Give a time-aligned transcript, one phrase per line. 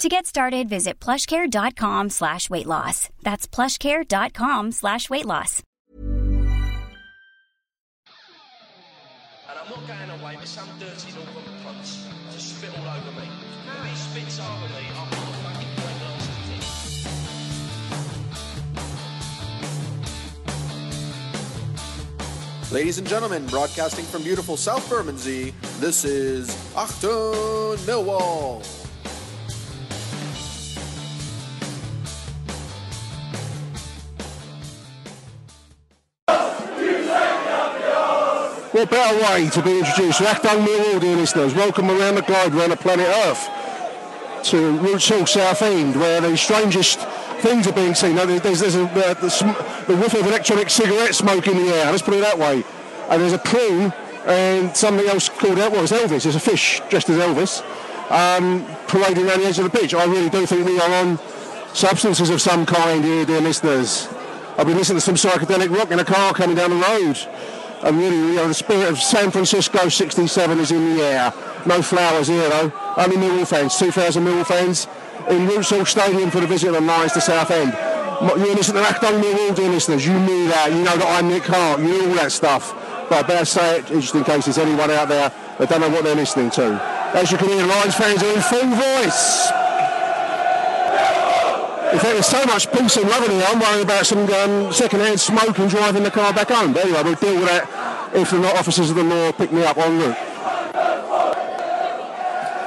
[0.00, 3.10] To get started, visit plushcare.com slash weight loss.
[3.22, 5.62] That's plushcare.com slash weight loss.
[5.98, 6.48] And
[9.58, 13.28] I'm not going away with some dirty Northern punts to spit all over me.
[13.66, 16.30] If he spits over me, I'm not fucking great last
[22.70, 22.74] thing.
[22.74, 28.79] Ladies and gentlemen, broadcasting from beautiful South Bermondsey, this is Achtung Millwall.
[38.72, 41.54] What better way to be introduced to Achtung Millwall, dear listeners?
[41.54, 43.48] Welcome around the globe, around the planet Earth,
[44.44, 47.00] to Roots Hall, South End, where the strangest
[47.40, 48.14] things are being seen.
[48.14, 52.02] There's, there's a, the, the, the whiff of electronic cigarette smoke in the air, let's
[52.02, 52.62] put it that way.
[53.08, 53.92] And there's a prune
[54.26, 57.62] and something else called out, well, it's Elvis, there's a fish dressed as Elvis,
[58.10, 59.94] um, parading around the edge of the pitch.
[59.94, 61.18] I really do think we are on
[61.74, 64.08] substances of some kind here, dear listeners.
[64.58, 67.16] I've been listening to some psychedelic rock in a car coming down the road.
[67.82, 71.32] And really, you know, the spirit of San Francisco 67 is in the air.
[71.64, 72.72] No flowers here, though.
[72.96, 74.86] Only Millwall fans, 2,000 Millwall fans
[75.30, 77.72] in Roots Stadium for the visit of the Lions to South End.
[78.20, 80.06] You listen to Achtung Millwall, dear listeners.
[80.06, 80.70] You knew that.
[80.70, 81.80] You know that I'm Nick Hart.
[81.80, 82.74] You knew all that stuff.
[83.08, 85.88] But I better say it, just in case there's anyone out there that don't know
[85.88, 86.78] what they're listening to.
[87.14, 89.59] As you can hear, Lions fans are in full voice.
[91.92, 94.72] In fact, there's so much peace and love in here, I'm worried about some um,
[94.72, 96.72] second-hand smoke and driving the car back home.
[96.72, 99.76] But anyway, we'll deal with that if the officers of the law pick me up
[99.76, 100.16] en route.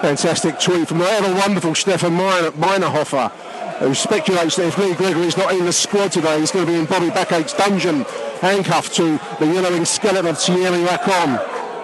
[0.01, 3.31] Fantastic tweet from the ever wonderful Stefan Minerhofer,
[3.79, 6.77] who speculates that if Lee Gregory's not in the squad today, he's going to be
[6.77, 8.03] in Bobby Backache's dungeon,
[8.41, 11.35] handcuffed to the yellowing skeleton of Thierry Racon.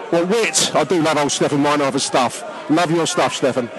[0.10, 0.76] What wit!
[0.76, 2.44] I do love old Stefan Minerhofer's stuff.
[2.70, 3.70] Love your stuff, Stefan.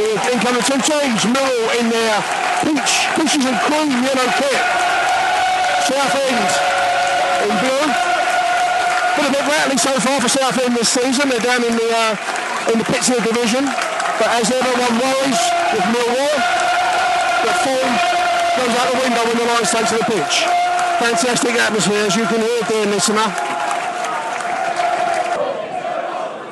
[0.00, 2.16] Incoming two teams, Millwall in their
[2.64, 4.62] peach, peaches and cream yellow kit.
[5.84, 6.50] South End
[7.44, 7.86] in blue.
[9.16, 11.28] Been a bit rattling so far for South End this season.
[11.28, 13.64] They're down in the uh, in the Pittsfield division,
[14.16, 15.40] but as everyone worries
[15.74, 16.36] with Millwall,
[17.44, 17.92] the form
[18.56, 20.44] goes out the window when the Lions take to the pitch.
[21.00, 23.59] Fantastic atmosphere, as you can hear, dear listener.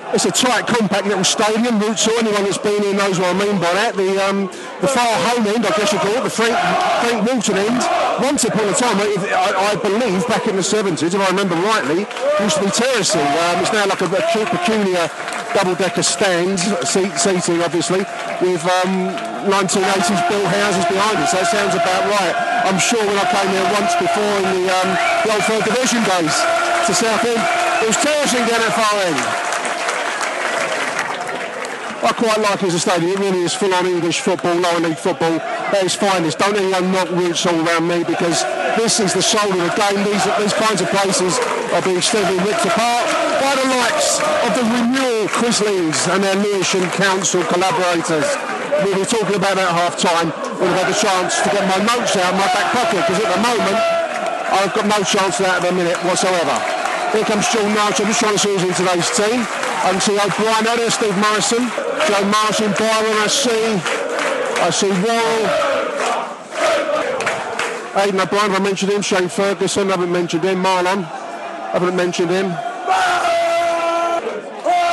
[0.08, 1.76] It's a tight, compact little stadium.
[1.78, 3.92] Roots anyone that's been here knows what I mean by that.
[3.92, 4.48] The um,
[4.80, 6.56] the far home end, I guess you call it, the Frank,
[7.04, 7.84] Frank Walton end.
[8.24, 9.04] Once upon a time, I,
[9.68, 12.08] I believe back in the 70s, if I remember rightly,
[12.40, 13.20] used to be terracing.
[13.20, 15.12] Um, it's now like a, a peculiar
[15.52, 16.56] double-decker stand,
[16.88, 18.00] seat, seating obviously,
[18.40, 19.12] with um,
[19.44, 21.28] 1980s built houses behind it.
[21.28, 22.34] So that sounds about right.
[22.64, 24.88] I'm sure when I came here once before in the, um,
[25.20, 26.34] the old third division days
[26.88, 27.44] to South End,
[27.84, 29.47] it was terracing down at far end.
[31.98, 33.10] I quite like it as a stadium.
[33.10, 35.42] It really is full on English football, lower league football.
[35.74, 36.38] That is finest.
[36.38, 38.46] Don't anyone knock roots all around me because
[38.78, 40.06] this is the soul of the game.
[40.06, 41.42] These, these kinds of places
[41.74, 43.02] are being steadily ripped apart
[43.42, 48.30] by the likes of the renewal Chrislings and their Lewisham Council collaborators.
[48.86, 50.30] We were talking about that at half time
[50.62, 53.18] when I've had the chance to get my notes out of my back pocket because
[53.26, 53.78] at the moment
[54.54, 56.56] I've got no chance of that at the minute whatsoever.
[57.10, 57.98] Here comes John March.
[57.98, 59.42] I'm just trying to see who's in today's team.
[59.82, 61.66] I can see O'Brien out there, Steve Morison,
[62.08, 63.76] Joe Martin, Byron, I see.
[64.64, 65.44] I see Worrall.
[68.00, 69.02] Aiden O'Brien, I mentioned him.
[69.02, 70.62] Shane Ferguson, I haven't mentioned him.
[70.62, 72.48] Mahlon, I haven't mentioned him.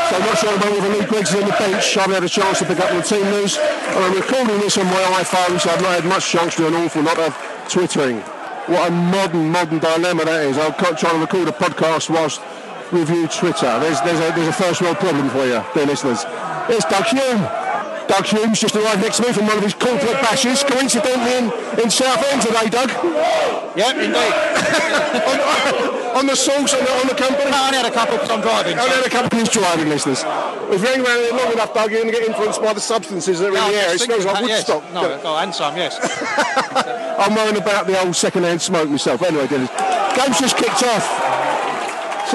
[0.09, 1.95] So I'm not sure about whether Lee Griggs is on the bench.
[1.95, 3.57] I haven't had a chance to pick up the team news.
[3.59, 6.67] And I'm recording this on my iPhone, so I've not had much chance to do
[6.67, 7.31] an awful lot of
[7.69, 8.19] twittering.
[8.67, 10.57] What a modern, modern dilemma that is.
[10.57, 12.41] I'm trying to record a podcast whilst
[12.91, 13.79] review Twitter.
[13.79, 16.25] There's, there's, a, there's a first world problem for you, dear listeners.
[16.69, 17.41] It's Doug Hume.
[18.07, 21.45] Doug Humes just arrived next to me from one of his corporate bashes, coincidentally in,
[21.81, 22.89] in Southend today, Doug.
[23.75, 24.33] Yep, indeed.
[25.25, 25.37] on,
[26.21, 27.49] on the source, on the, on the company?
[27.49, 28.77] No, I only had a couple because I'm driving.
[28.77, 30.23] I only had a couple of driving, listeners.
[30.69, 33.49] If you're anywhere long enough, Doug, you're going to get influenced by the substances that
[33.49, 33.95] are No, in the air.
[33.95, 34.83] It smells like Woodstock.
[34.83, 34.93] Yes.
[34.93, 35.97] No, oh, and some, yes.
[37.19, 39.21] I'm worrying about the old second-hand smoke myself.
[39.23, 39.69] Anyway, Dennis,
[40.15, 41.44] game's just kicked off.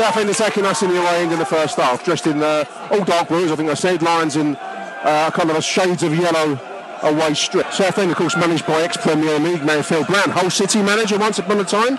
[0.01, 3.05] Southend attacking us in the away end in the first half, dressed in uh, all
[3.05, 6.59] dark blues, I think I said, lines in uh, kind of a shades of yellow
[7.03, 7.71] away strip.
[7.71, 11.61] Southend, of course, managed by ex-Premier League man Phil Brown, Hull City manager once upon
[11.61, 11.99] a time.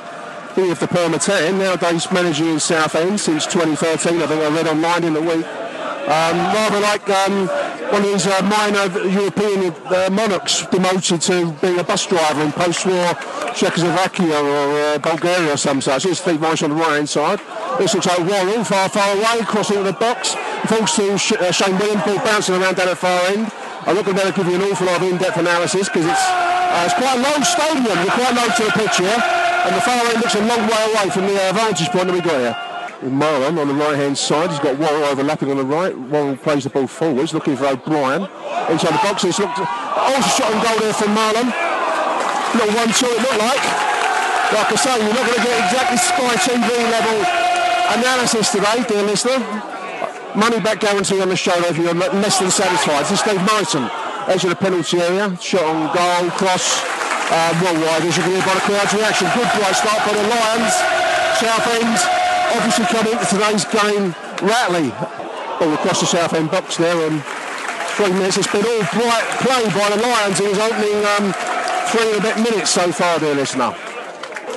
[0.56, 4.20] He of the Permatan, nowadays managing in Southend since 2013.
[4.20, 5.46] I think I read online in the week.
[5.46, 7.46] Um, rather like um,
[7.92, 12.52] one of these uh, minor European uh, monarchs demoted to being a bus driver in
[12.52, 13.14] post-war
[13.54, 16.04] Czechoslovakia or uh, Bulgaria or some such.
[16.04, 17.40] Here's Steve Marsh on the right-hand side.
[17.78, 20.36] This looks like Warren, far, far away, crossing the box.
[20.68, 23.52] Falls to Sh- uh, Shane Williams, ball bouncing around down at the far end.
[23.86, 25.90] I'm not going to be able to give you an awful lot of in-depth analysis
[25.90, 27.98] because it's, uh, it's quite a low stadium.
[28.06, 29.18] You're quite low to the pitch here.
[29.18, 32.14] And the far end looks a long way away from the uh, vantage point that
[32.14, 32.58] we got here.
[33.02, 35.98] With Mahlon on the right hand side, he's got Warren overlapping on the right.
[35.98, 38.30] Warren plays the ball forwards, looking for O'Brien.
[38.70, 39.58] Inside the box, it's looked.
[39.58, 41.50] Oh, shot on goal there from Mahlon.
[42.54, 43.64] Little one-two, it looked like.
[44.54, 47.41] Like I say, you're not going to get exactly Sky TV level
[47.98, 49.40] analysis today, dear listener.
[50.36, 53.04] Money back guarantee on the show if you're less than satisfied.
[53.04, 53.90] This is Steve Morison.
[54.32, 56.80] Edge of the penalty area, shot on goal, cross,
[57.32, 59.28] uh, well wide as you can hear by the crowd's reaction.
[59.36, 60.74] Good bright start by the Lions.
[61.42, 61.98] Southend
[62.56, 64.16] obviously coming into today's game
[64.46, 64.88] rattly.
[65.60, 67.22] All across the Southend box there and
[67.98, 68.38] three minutes.
[68.38, 71.34] It's been all bright play by the Lions in his opening um,
[71.92, 73.76] three and a bit minutes so far, dear listener.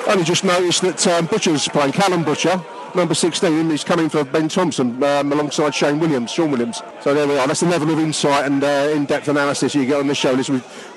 [0.06, 2.62] Only just noticed that um, Butcher's playing, Callum Butcher,
[2.94, 6.82] number 16, is coming for Ben Thompson um, alongside Shane Williams, Shaun Williams.
[7.00, 7.46] So there we are.
[7.46, 10.36] That's the level of insight and uh, in-depth analysis you get on this show.
[10.36, 10.48] This,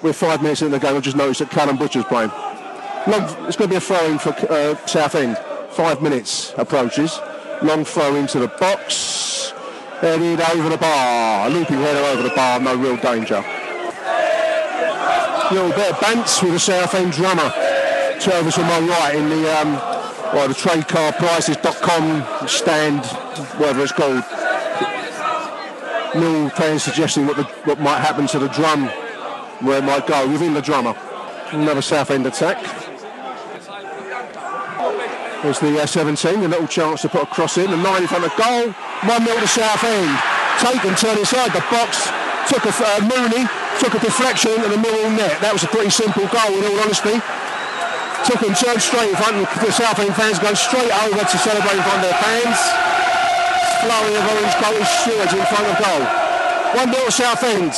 [0.01, 0.95] we're five minutes into the game.
[0.95, 2.29] I've just noticed that Callum Butcher's playing.
[3.07, 5.37] Long, it's going to be a throw-in for uh, Southend.
[5.71, 7.19] Five minutes approaches.
[7.61, 9.53] Long throw into the box.
[9.99, 11.47] Headed over the bar.
[11.47, 12.59] A Looping header over the bar.
[12.59, 13.43] No real danger.
[15.51, 17.49] Little bit of bants with the Southend drummer.
[18.19, 19.96] Service on my right in the um,
[20.33, 23.05] well, the tradecarprices.com stand,
[23.59, 24.23] whatever it's called.
[26.15, 28.87] Mill fans suggesting what, the, what might happen to the drum,
[29.61, 30.95] where it might go within the drummer.
[31.51, 32.57] Another south end attack.
[35.43, 38.07] There's the uh, 17, a little chance to put a cross in, the 9 in
[38.07, 40.19] front of goal, 1 0 to Southend.
[40.59, 42.09] Taken, turn inside the box,
[42.49, 43.45] took a uh, Mooney,
[43.79, 45.39] took a deflection into the middle net.
[45.39, 47.21] That was a pretty simple goal in all honesty.
[48.25, 51.77] Took him turned straight in front, of the Southend fans go straight over to celebrate
[51.77, 52.57] in front of their fans.
[53.83, 56.03] Flurry of orange coated stewards in front of goal.
[56.75, 57.73] 1 0 Southend.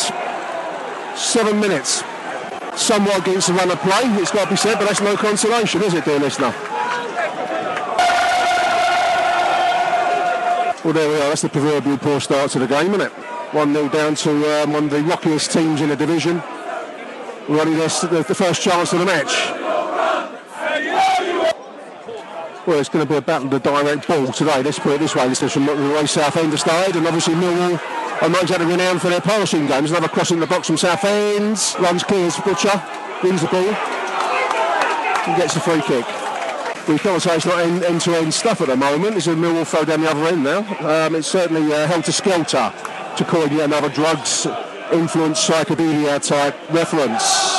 [1.15, 2.03] Seven minutes.
[2.75, 5.83] Somewhat against the run of play, it's got to be said, but that's no consolation,
[5.83, 6.53] is it, dear listener?
[10.83, 11.27] Well, there we are.
[11.27, 13.12] That's the proverbial poor start to the game, isn't it?
[13.12, 16.42] 1 0 down to um, one of the rockiest teams in the division.
[17.50, 19.58] Running their, the first chance of the match.
[22.69, 24.62] Well, it's going to be a battle of the direct ball today.
[24.62, 25.27] Let's put it this way.
[25.27, 27.81] This is from the way Southend have started, and obviously Millwall
[28.21, 29.89] are not exactly renowned for their passing games.
[29.89, 31.57] Another cross in the box from south Southend.
[31.80, 32.80] Runs clear as Butcher.
[33.24, 33.74] Wins the ball.
[35.25, 36.06] And gets the free kick.
[36.88, 39.18] We can't say it's not end- to end stuff at the moment.
[39.18, 40.59] It's a Millwall throw down the other end now.
[41.07, 42.71] Um, it's certainly uh, helter-skelter,
[43.18, 44.45] to coin yet another drugs
[44.92, 47.58] influence psychedelia type reference.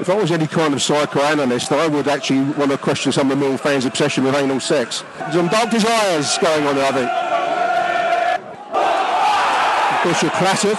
[0.00, 3.38] If I was any kind of psychoanalyst, I would actually want to question some of
[3.38, 5.04] the Mill fans' obsession with anal sex.
[5.32, 7.10] Some dark desires going on there, I think.
[9.94, 10.78] Of course, you clattered.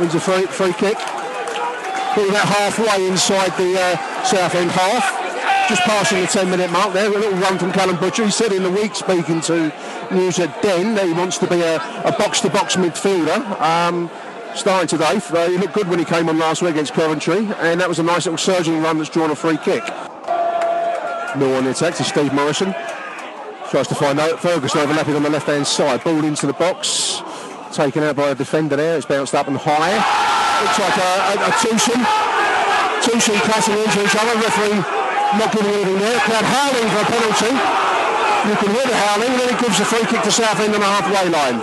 [0.00, 0.98] Wins a free, free kick.
[2.14, 5.68] Putting that halfway inside the uh, Southend half.
[5.68, 7.06] Just passing the 10 minute mark there.
[7.06, 8.24] A little run from Callum Butcher.
[8.24, 9.72] He said in the week, speaking to
[10.10, 13.60] News at Den, that he wants to be a, a box-to-box midfielder.
[13.60, 14.10] Um,
[14.54, 15.14] starting today.
[15.50, 18.02] He looked good when he came on last week against Coventry, and that was a
[18.02, 19.84] nice little surging run that's drawn a free kick.
[21.36, 22.74] Mill on the attack to Steve Morison.
[23.70, 26.02] Tries to find out Ferguson overlapping on the left-hand side.
[26.02, 27.22] Ball into the box.
[27.72, 28.96] Taken out by a defender there.
[28.96, 29.94] It's bounced up and high.
[30.58, 32.02] Looks like a, a, a twosome.
[33.06, 34.34] Twosome clashing into each other.
[34.42, 34.82] Referee
[35.38, 36.18] not giving anything there.
[36.26, 37.54] Crowd howling for a penalty.
[38.50, 40.80] You can hear the howling, and then it gives a free kick to Southend on
[40.80, 41.62] the halfway line.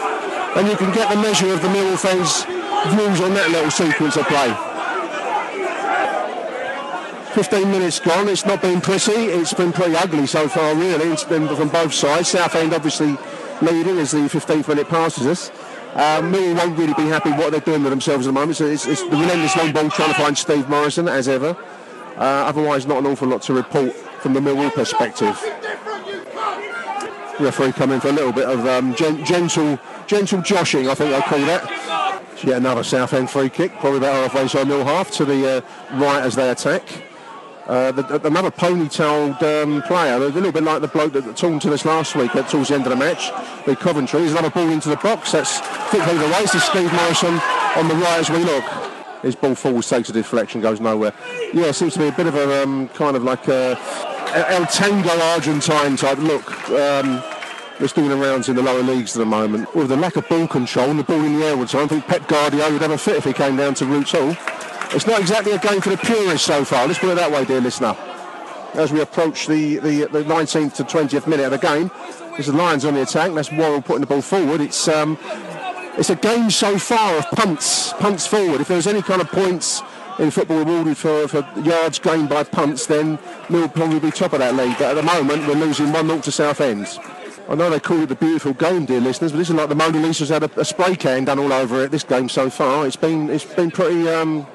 [0.55, 2.47] And you can get the measure of the Millwall fans'
[2.87, 4.53] views on that little sequence of play.
[7.33, 11.23] 15 minutes gone, it's not been pretty, it's been pretty ugly so far really, it's
[11.23, 12.29] been from both sides.
[12.29, 13.15] Southend obviously
[13.61, 15.49] leading as the 15th minute passes us.
[15.93, 18.57] Um, Millwall won't really be happy what they're doing to themselves at the moment.
[18.57, 21.55] So it's, it's the relentless long ball trying to find Steve Morison as ever.
[22.17, 25.39] Uh, otherwise, not an awful lot to report from the Millwall perspective.
[27.39, 31.21] Referee coming for a little bit of um, gen- gentle, gentle joshing, I think they'll
[31.21, 31.96] call that.
[32.43, 36.21] Yet another Southend free kick, probably about halfway side middle half to the uh, right
[36.21, 36.83] as they attack.
[37.65, 41.63] Uh, the, the, another ponytailed um, player, a little bit like the bloke that talked
[41.63, 43.29] to us last week at towards the end of the match,
[43.65, 44.21] the Coventry.
[44.21, 45.33] There's another ball into the box.
[45.33, 46.55] That's thickly the race.
[46.55, 47.33] Is Steve Morison
[47.75, 48.63] on the right as we look.
[49.21, 51.13] His ball forward takes a deflection, goes nowhere.
[51.53, 53.77] Yeah, it seems to be a bit of a um, kind of like a
[54.33, 56.69] El Tango Argentine type look.
[56.69, 57.21] Um,
[57.79, 59.73] that's doing the rounds in the lower leagues at the moment.
[59.75, 61.83] With the lack of ball control and the ball in the air all the time,
[61.83, 64.35] I think Pep Guardiola would have a fit if he came down to Roots Hall.
[64.95, 66.87] It's not exactly a game for the purists so far.
[66.87, 67.95] Let's put it that way, dear listener.
[68.73, 71.91] As we approach the, the, the 19th to 20th minute of the game,
[72.31, 73.33] there's the Lions on the attack.
[73.33, 74.61] That's Worrall putting the ball forward.
[74.61, 75.17] It's um,
[75.97, 78.61] it's a game so far of punts, punts forward.
[78.61, 79.81] If there was any kind of points
[80.19, 83.17] in football awarded for, for yards gained by punts, then
[83.49, 84.77] Mill probably be top of that league.
[84.77, 87.16] But at the moment, we're losing 1-0 to South Southend.
[87.49, 89.75] I know they call it the beautiful game, dear listeners, but this is like the
[89.75, 91.91] Mona Lisa's had a, a spray can done all over it.
[91.91, 94.45] This game so far, it's been it's been pretty um,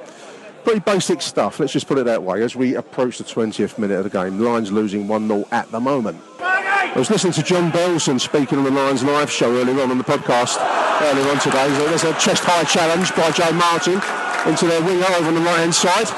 [0.63, 1.59] pretty basic stuff.
[1.59, 2.43] Let's just put it that way.
[2.43, 6.21] As we approach the 20th minute of the game, Lions losing 1-0 at the moment.
[6.41, 9.97] I was listening to John Berylson speaking on the Lions live show earlier on on
[9.97, 10.59] the podcast
[11.01, 11.69] earlier on today.
[11.89, 14.03] There's a chest high challenge by Joe Martin
[14.47, 16.09] into their winger over on the right hand side.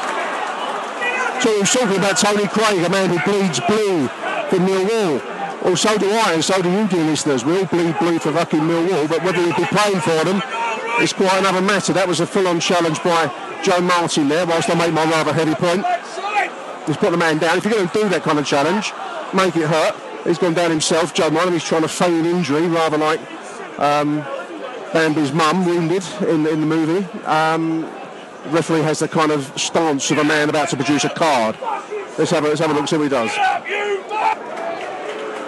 [1.41, 4.09] So was talking about Tony Craig, a man who bleeds blue
[4.49, 5.34] for Millwall.
[5.65, 7.43] Well, so do I, and so do you, dear listeners.
[7.43, 10.43] We all bleed blue for fucking Millwall, but whether we'd be playing for them
[11.01, 11.95] is quite another matter.
[11.95, 13.33] That was a full-on challenge by
[13.65, 15.85] Joe Martin there, whilst I make my rather heavy point.
[16.87, 17.57] He's put the man down.
[17.57, 18.93] If you're going to do that kind of challenge,
[19.33, 19.97] make it hurt.
[20.25, 21.55] He's gone down himself, Joe Martin.
[21.55, 23.21] He's trying to feign injury, rather like
[23.81, 24.21] um,
[24.93, 27.07] Bambi's mum, wounded in, in the movie.
[27.25, 27.85] Um,
[28.49, 31.57] referee has the kind of stance of a man about to produce a card.
[32.19, 33.31] Let's have a, let's have a look, see what he does.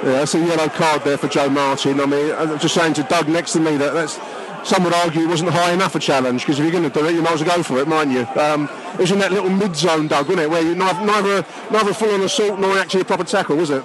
[0.06, 1.98] Yeah, that's a yellow card there for Joe Martin.
[1.98, 4.20] I mean, I'm just saying to Doug next to me that that's
[4.62, 7.04] some would argue it wasn't high enough a challenge because if you're going to do
[7.06, 8.40] it, you might as well go for it, mightn't you?
[8.40, 11.92] Um, it was in that little mid-zone, Doug, wasn't it, where you neither neither, neither
[11.92, 13.84] full-on assault nor actually a proper tackle, was it?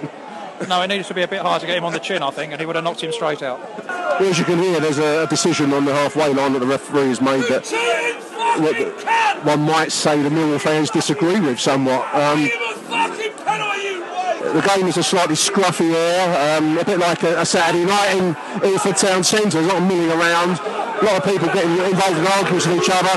[0.68, 2.30] No, it needed to be a bit hard to get him on the chin, I
[2.30, 3.58] think, and he would have knocked him straight out.
[3.88, 6.66] Well, as you can hear, there's a, a decision on the halfway line that the
[6.66, 7.66] referee has made that
[8.60, 12.02] what, one might say the Millwall fans disagree with somewhat.
[12.14, 12.48] Um,
[14.52, 18.12] the game is a slightly scruffy air, um, a bit like a, a Saturday night
[18.12, 19.60] in Ilford Town Centre.
[19.60, 22.82] There's a lot of milling around, a lot of people getting involved in arguments with
[22.82, 23.14] each other,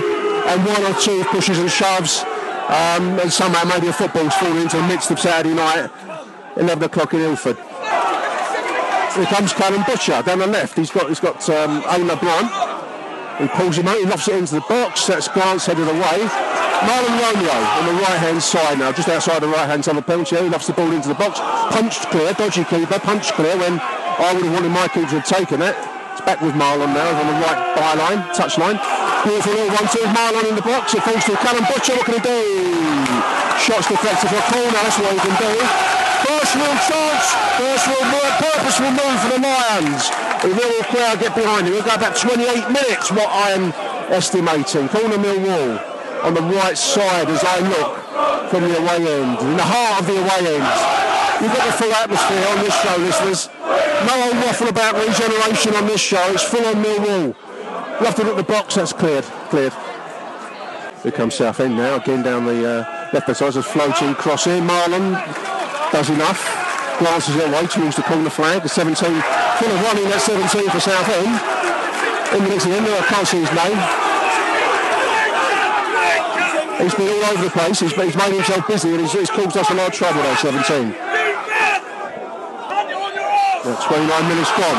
[0.47, 2.23] and one or two pushes and shoves,
[2.69, 5.89] um, and somehow maybe a football's fallen into the midst of Saturday night,
[6.57, 7.57] 11 o'clock in Ilford.
[9.15, 10.77] Here comes Callum Butcher down the left.
[10.77, 13.39] He's got he's got um, LeBron.
[13.39, 15.07] He pulls him out, he lofts it into the box.
[15.07, 16.54] That's Grant's headed away.
[16.83, 20.03] Mahlon Romeo on the right hand side now, just outside the right hand side of
[20.03, 20.49] the penalty area.
[20.49, 21.39] He lofts the ball into the box.
[21.71, 25.27] Punched clear, dodgy keeper, punched clear when I would have wanted my keeper to have
[25.27, 25.75] taken it.
[26.11, 28.75] It's back with Mahlon now on the right byline, touch line.
[29.23, 30.93] Beautiful little one two Mahlon in the box.
[30.93, 31.95] It falls to Callum Butcher.
[31.95, 32.43] What can he do?
[33.55, 34.79] Shots deflected for a corner.
[34.83, 35.53] That's what he can do.
[36.27, 38.03] First real chance, first real
[38.43, 40.11] purposeful move for the Lions.
[40.43, 41.73] The real crowd get behind him.
[41.73, 43.71] We've got about 28 minutes, what I am
[44.11, 44.89] estimating.
[44.89, 45.94] Corner Millwall
[46.25, 50.07] on the right side as I look from the away end, in the heart of
[50.09, 50.65] the away end.
[51.37, 53.49] You've got the full atmosphere on this show, listeners.
[54.09, 56.23] No old waffle about regeneration on this show.
[56.33, 57.35] It's full on Millwall.
[57.99, 58.75] We'll have to look at the box.
[58.75, 59.23] That's cleared.
[59.53, 59.73] Cleared.
[61.03, 63.55] Here comes Southend now, again down the uh, left side.
[63.55, 64.65] A floating cross in.
[64.65, 65.13] Mahlon
[65.91, 66.41] does enough.
[66.97, 68.63] Glances it away towards the corner flag.
[68.63, 71.27] The 17, full of running at 17 for Southend.
[72.33, 74.04] In the next end, I can't see his name.
[76.85, 77.79] He's been all over the place.
[77.79, 80.37] He's, he's made himself busy and he's, he's caused us a lot of trouble there,
[80.37, 80.93] 17.
[80.93, 81.81] Yeah,
[83.65, 84.77] 29 minutes gone.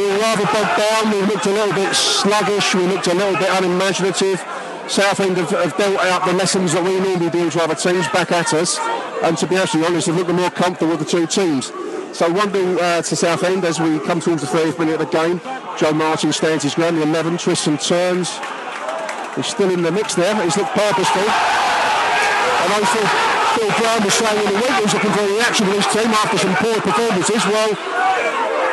[0.00, 1.12] We were rather bogged down.
[1.12, 2.74] We looked a little bit sluggish.
[2.74, 4.42] We looked a little bit unimaginative.
[4.88, 8.32] Southend have, have dealt out the lessons that we normally deal to other teams back
[8.32, 8.78] at us.
[9.22, 11.66] And to be absolutely honest, have looked more comfortable with the two teams.
[12.16, 15.12] So one thing uh, to Southend as we come towards the 30th minute of the
[15.12, 15.42] game.
[15.76, 18.30] Joe Martin stands his ground, the 11, twists and turns.
[19.36, 20.34] He's still in the mix there.
[20.42, 21.26] He's looked purposeful.
[21.26, 25.66] And know Phil, Brown was saying in the week he was looking for a reaction
[25.66, 27.42] from his team after some poor performances.
[27.46, 27.70] Well,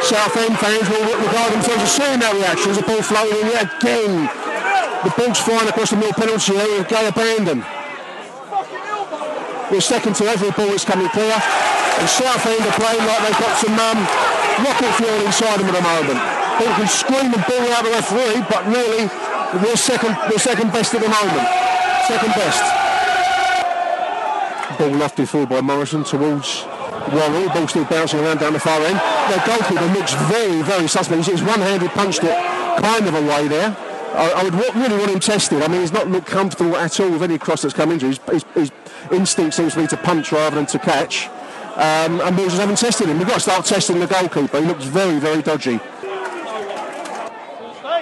[0.02, 3.70] Southend fans will regard themselves as seeing that reaction as the ball floating in yet
[3.78, 4.30] again.
[5.02, 7.66] The ball's flying across the middle penalty area with gay abandon.
[9.70, 11.34] We're second to every ball that's coming clear.
[11.34, 14.00] And Southend are playing like they've got some um,
[14.62, 16.20] rocket fuel inside them at the moment.
[16.58, 19.10] People can scream and ball out the referee, but really,
[19.60, 21.48] we're second, we're second best at the moment.
[22.08, 22.64] Second best.
[24.78, 26.64] Ball lofted forward by Morison towards
[27.12, 27.50] Worrall.
[27.50, 29.00] Ball still bouncing around down the far end.
[29.30, 31.28] The goalkeeper looks very, very suspect.
[31.28, 32.36] He's one-handed punched it
[32.82, 33.76] kind of away there.
[34.14, 35.62] I, I would really want him tested.
[35.62, 38.08] I mean, he's not looked comfortable at all with any cross that's come into.
[38.08, 38.72] His, his, his
[39.12, 41.28] instinct seems to be to punch rather than to catch.
[41.76, 43.18] Um, and we just haven't tested him.
[43.18, 44.60] We've got to start testing the goalkeeper.
[44.60, 45.80] He looks very, very dodgy.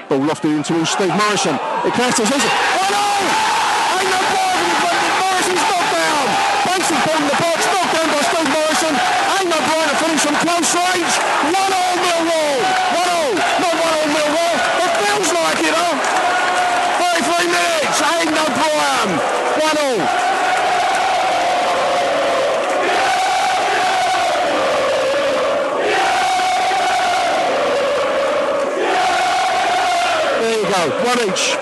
[0.10, 1.54] Ball lofted into Steve Morison.
[1.86, 2.26] It clashes.
[2.26, 2.54] Is it?
[2.82, 3.06] Oh no!
[3.94, 6.26] Ain't no ball in front of Morison's knocked down.
[6.66, 8.94] Bates ball in the box, knocked down by Steve Morison.
[9.38, 11.14] Ain't no Brian to finish from close range.
[11.54, 12.58] One all Millwall.
[12.98, 13.34] One all.
[13.62, 14.56] Not one all Millwall.
[14.82, 15.94] It feels like it, huh?
[17.22, 18.02] 33 minutes.
[18.02, 19.10] Aiden O'Brien.
[19.62, 20.30] One all.
[30.88, 31.60] One each.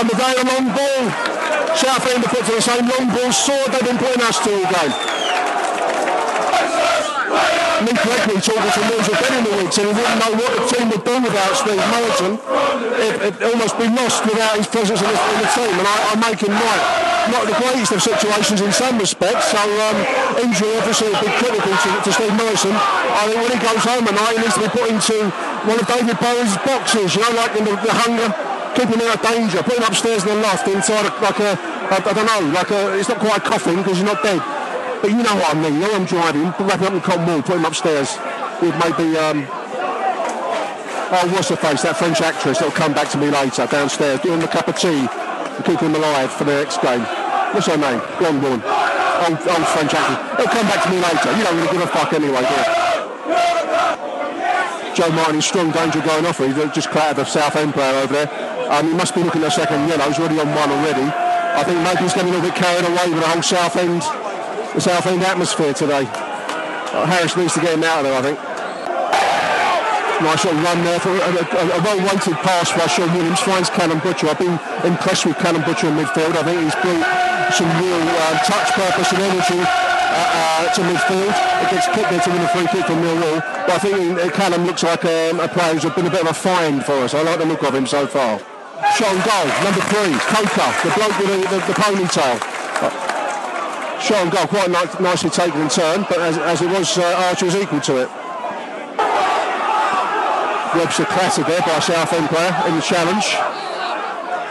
[0.00, 1.04] On the day, long ball.
[1.76, 4.64] Southend have put to the same long ball sword they've been putting us to all
[4.64, 4.94] game.
[7.84, 10.64] Me correctly talking to Mills Ben in the week, said he wouldn't know what the
[10.68, 12.32] team would do without Steve Morison.
[13.00, 15.96] It, it'd almost be lost without his presence in the, in the team, and I,
[16.12, 16.84] I make him right.
[17.32, 19.96] Not the greatest of situations in some respects, so um,
[20.44, 22.72] injury obviously will be critical to, to Steve Morison.
[22.72, 25.16] I think when he goes home at night, he needs to be put into
[25.66, 28.28] one of David Bowie's boxes, you know, like in the, the hunger,
[28.72, 31.52] keep him out of danger, put him upstairs in the loft inside a, like a,
[31.92, 34.40] I, don't know, like a, it's not quite a coffin because he's not dead.
[35.02, 37.42] But you know what I mean, you know I'm driving, wrap up in cotton wool,
[37.42, 38.16] put him upstairs
[38.60, 39.44] with maybe, um,
[41.12, 44.32] oh, what's her face, that French actress that'll come back to me later downstairs, give
[44.32, 47.04] him a cup of tea and keep him alive for the next game.
[47.52, 48.00] What's her name?
[48.16, 48.62] Blonde woman.
[48.64, 50.40] Old, old French actress.
[50.40, 51.28] He'll come back to me later.
[51.36, 52.90] You don't really give a fuck anyway, do you?
[54.94, 56.38] Joe Martin strong danger going off.
[56.38, 58.28] He's just clattered the South End player over there.
[58.70, 60.06] Um, he must be looking at second yellow.
[60.06, 61.06] He's already on one already.
[61.06, 64.02] I think maybe he's getting a little bit carried away with the whole South End,
[64.74, 66.06] the South End atmosphere today.
[66.06, 68.38] Uh, Harris needs to get him out of there, I think.
[70.20, 73.40] Nice little run there for a, a, a well-weighted pass by Shaun Williams.
[73.40, 74.28] Finds Callum Butcher.
[74.28, 76.36] I've been impressed with Callum Butcher in midfield.
[76.36, 81.32] I think he's brought some real uh, touch, purpose and energy uh, to midfield.
[81.62, 83.40] It gets kicked there to win a free kick from Millwall.
[83.66, 86.28] But I think uh, Callum looks like um, a player who's been a bit of
[86.28, 87.14] a find for us.
[87.14, 88.40] I like the look of him so far.
[89.00, 92.36] On goal, number three, Coker, the bloke with the, the, the ponytail.
[94.10, 97.46] On goal, quite ni- nicely taken in turn, but as, as it was, uh, Archer
[97.46, 98.08] was equal to it.
[100.74, 103.36] Webster clattered there by Southend player in the challenge.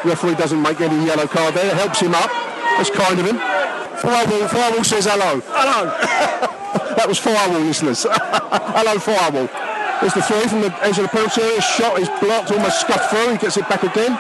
[0.06, 1.65] Referee doesn't make any yellow card there.
[1.67, 2.30] It helps him up.
[2.78, 3.59] That's kind of him.
[4.02, 5.42] Firewall, Firewall says hello.
[5.52, 5.92] Hello.
[6.96, 8.08] that was Firewall, listeners.
[8.10, 9.52] hello, Firewall.
[10.00, 11.60] There's the three from the edge of the penalty area.
[11.60, 13.36] Shot is blocked, almost scuffed through.
[13.36, 14.16] He gets it back again.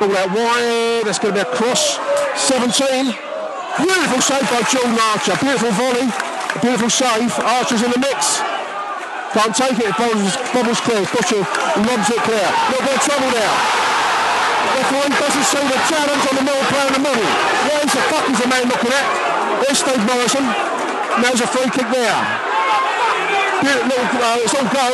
[0.00, 1.04] Ball out wide.
[1.04, 2.00] That's going to be a cross.
[2.40, 3.12] 17.
[3.76, 5.36] Beautiful save by Jordan Archer.
[5.36, 6.08] Beautiful volley.
[6.08, 7.28] A beautiful save.
[7.44, 8.40] Archer's in the mix.
[9.36, 9.92] Can't take it.
[10.00, 11.04] Bubbles, bubbles clear.
[11.12, 11.44] Butcher
[11.84, 12.48] lobs it clear.
[12.72, 13.89] Little bit of trouble now.
[14.80, 17.28] Referee doesn't see the challenge on the middle player in the middle.
[17.68, 18.00] Where the
[18.32, 19.06] is the man looking at?
[19.60, 20.44] There's Steve Morison.
[21.20, 22.16] There's a free kick there.
[23.60, 24.86] Beautiful uh, it's all go.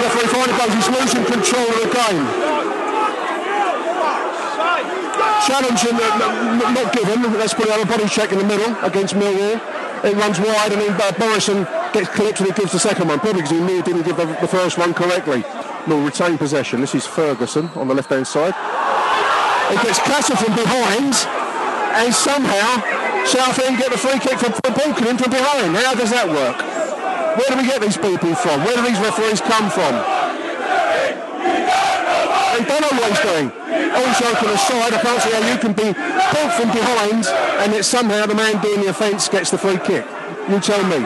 [0.00, 2.24] Referee finally goes, he's losing control of the game.
[5.44, 7.20] Challenging, uh, not given.
[7.36, 9.60] Let's put it on a body check in the middle against Millwall.
[10.02, 13.20] It runs wide and then uh, Morison gets clipped and he gives the second one,
[13.20, 15.44] probably because he knew he didn't give the, the first one correctly.
[15.88, 16.80] Will retain possession.
[16.80, 18.54] This is Ferguson on the left-hand side.
[19.74, 21.10] It gets clattered from behind
[21.98, 25.74] and somehow Southend get the free kick from, from from behind.
[25.74, 26.54] How does that work?
[27.34, 28.62] Where do we get these people from?
[28.62, 29.90] Where do these referees come from?
[32.54, 33.50] They don't know what he's doing.
[33.90, 35.90] Also to the side, I can't see how you can be
[36.30, 37.26] pulled from behind
[37.58, 40.06] and that somehow the man doing the offence gets the free kick.
[40.46, 41.02] You tell me.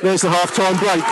[0.00, 1.04] There's the half-time break.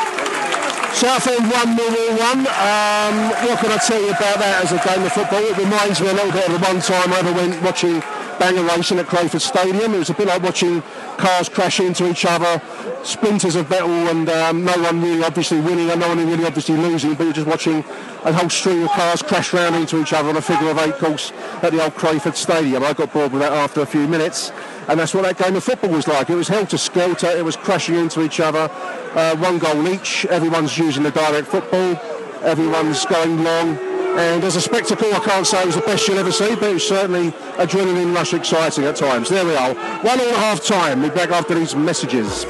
[0.94, 2.38] Southend 1, Millwall 1.
[2.46, 5.40] Um, what can I tell you about that as a game of football?
[5.40, 8.02] It reminds me a little bit of the one time I ever went watching
[8.42, 9.94] banger racing at Crayford Stadium.
[9.94, 10.82] It was a bit like watching
[11.16, 12.60] cars crash into each other,
[13.04, 16.76] splinters of metal, and um, no one really obviously winning and no one really obviously
[16.76, 17.84] losing, but you're just watching
[18.24, 20.94] a whole string of cars crash round into each other on a figure of eight
[20.94, 21.30] course
[21.62, 22.82] at the old Crayford Stadium.
[22.82, 24.50] I got bored with that after a few minutes.
[24.88, 26.28] And that's what that game of football was like.
[26.28, 28.68] It was helter-skelter, it was crashing into each other,
[29.14, 31.96] uh, one goal each, everyone's using the direct football,
[32.42, 33.78] everyone's going long,
[34.14, 36.70] And as a spectacle, I can't say it was the best you'll ever see, but
[36.70, 39.30] it was certainly adrenaline rush exciting at times.
[39.30, 39.74] There we are.
[39.74, 41.00] One and a half time.
[41.00, 42.46] Be back after these messages.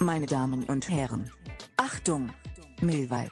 [0.00, 1.30] Meine Damen und Herren.
[1.76, 2.30] Achtung,
[2.80, 3.28] Millwall.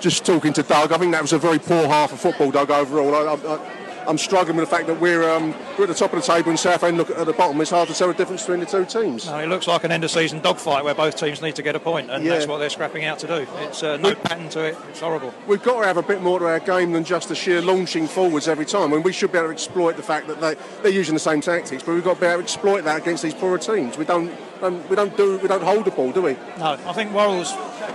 [0.00, 2.70] Just talking to Doug, I think that was a very poor half of football, Doug,
[2.70, 3.14] overall.
[3.14, 6.20] I, I, I'm struggling with the fact that we're, um, we're at the top of
[6.20, 7.60] the table and Southend look at the bottom.
[7.60, 9.26] It's hard to tell the difference between the two teams.
[9.26, 11.76] No, it looks like an end of season dogfight where both teams need to get
[11.76, 12.34] a point, and Yeah.
[12.34, 13.46] that's what they're scrapping out to do.
[13.60, 14.76] It's uh, no pattern to it.
[14.90, 15.32] It's horrible.
[15.46, 18.06] We've got to have a bit more to our game than just the sheer launching
[18.06, 18.92] forwards every time.
[18.92, 21.20] I mean, we should be able to exploit the fact that they, they're using the
[21.20, 23.96] same tactics, but we've got to be able to exploit that against these poorer teams.
[23.96, 24.30] We don't,
[24.62, 26.36] um, we don't do, we don't hold the ball, do we?
[26.58, 27.52] No, I think Worrall's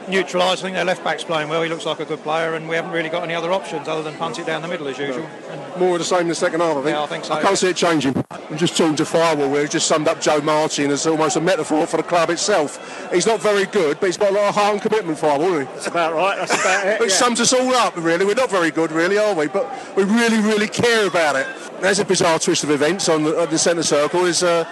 [0.08, 0.62] neutralised.
[0.62, 1.62] I think their left back's playing well.
[1.62, 4.04] He looks like a good player, and we haven't really got any other options other
[4.04, 5.26] than punt it down the middle as usual.
[5.50, 6.96] And More of the same in the second half, I think.
[6.96, 8.24] Yeah, I think so, I can't see it changing.
[8.30, 11.42] I'm just talking to Firewall, where he just summed up Joe Martin as almost a
[11.42, 13.12] metaphor for the club itself.
[13.12, 15.68] He's not very good, but he's got a lot of heart and commitment, Firewall, isn't
[15.68, 15.74] he?
[15.74, 16.38] That's about right.
[16.38, 17.02] That's about it.
[17.02, 17.16] It yeah.
[17.16, 18.26] sums us all up, really.
[18.26, 19.48] We're not very good, really, are we?
[19.48, 21.48] But we really, really care about it.
[21.82, 24.26] There's a bizarre twist of events on the, on the centre circle.
[24.26, 24.72] Is uh,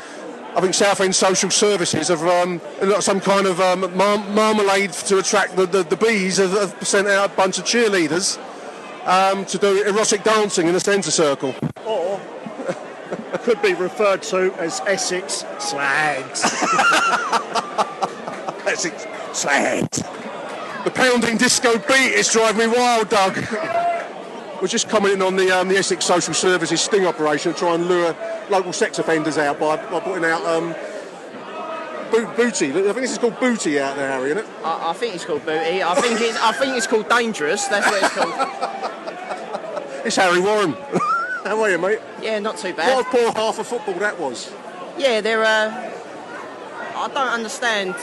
[0.55, 5.17] I think Southend Social Services have um, got some kind of um, mar- marmalade to
[5.17, 6.37] attract the, the, the bees.
[6.37, 8.39] Have, have sent out a bunch of cheerleaders
[9.05, 11.53] um, to do erotic dancing in the centre circle.
[11.85, 12.21] or
[13.43, 16.43] could be referred to as Essex slags.
[18.65, 19.97] Essex slags.
[20.85, 23.35] The pounding disco beat is driving me wild, Doug.
[24.61, 27.87] We're just commenting on the um, the Essex Social Services sting operation to try and
[27.87, 28.15] lure
[28.49, 30.73] local sex offenders out by, by putting out um,
[32.11, 32.69] bo- booty.
[32.69, 34.45] I think this is called booty out there, Harry, isn't it?
[34.63, 35.83] I, I think it's called booty.
[35.83, 37.67] I think it's I think it's called dangerous.
[37.67, 38.91] That's what it's called.
[40.05, 40.73] It's Harry Warren.
[41.45, 41.97] How are you, mate?
[42.21, 42.99] Yeah, not too What bad.
[42.99, 44.53] a poor half of football that was.
[44.99, 45.43] Yeah, they're.
[45.43, 45.91] Uh,
[46.95, 47.95] I don't understand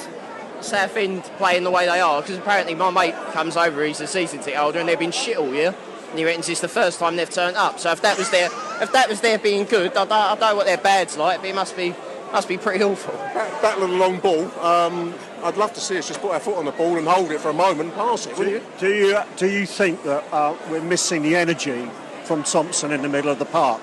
[0.60, 3.84] Southend playing the way they are because apparently my mate comes over.
[3.84, 5.76] He's a season ticket holder and they've been shit all year.
[6.12, 7.80] And he reckons it's the first time they've turned up.
[7.80, 8.50] So if that was their
[8.82, 11.40] if that was their being good, I don't, I don't know what their bad's like,
[11.40, 11.94] but it must be
[12.32, 13.14] must be pretty awful.
[13.14, 14.44] Ba- Battle of the long ball.
[14.60, 17.30] Um, I'd love to see us just put our foot on the ball and hold
[17.32, 18.94] it for a moment and pass it, do, wouldn't you, you?
[19.00, 21.90] do you do you think that uh, we're missing the energy
[22.24, 23.80] from Thompson in the middle of the park?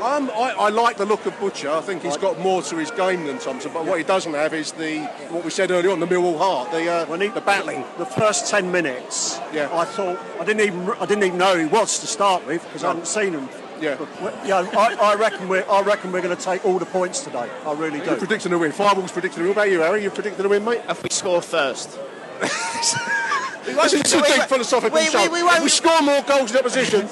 [0.00, 1.68] Um, I, I like the look of Butcher.
[1.70, 3.72] I think he's got more to his game than Thompson.
[3.72, 6.70] But what he doesn't have is the what we said earlier on, the Millwall heart,
[6.70, 7.84] the uh, When he, the battling.
[7.98, 9.68] the first ten minutes, Yeah.
[9.72, 12.62] I thought I didn't even I didn't even know who he was to start with
[12.64, 13.48] because I hadn't seen him.
[13.80, 13.96] Yeah.
[14.20, 17.20] But, yeah, I, I reckon we're I reckon we're going to take all the points
[17.22, 17.48] today.
[17.66, 18.16] I really You're do.
[18.18, 18.72] predicting a win.
[18.72, 19.54] Fireball's predicting a win.
[19.56, 20.02] What about you, Harry?
[20.02, 20.82] You're predicting a win, mate?
[20.88, 21.98] If we score first.
[23.74, 25.30] This is a we- big philosophical we- show.
[25.30, 27.08] we- we we score more goals in opposition,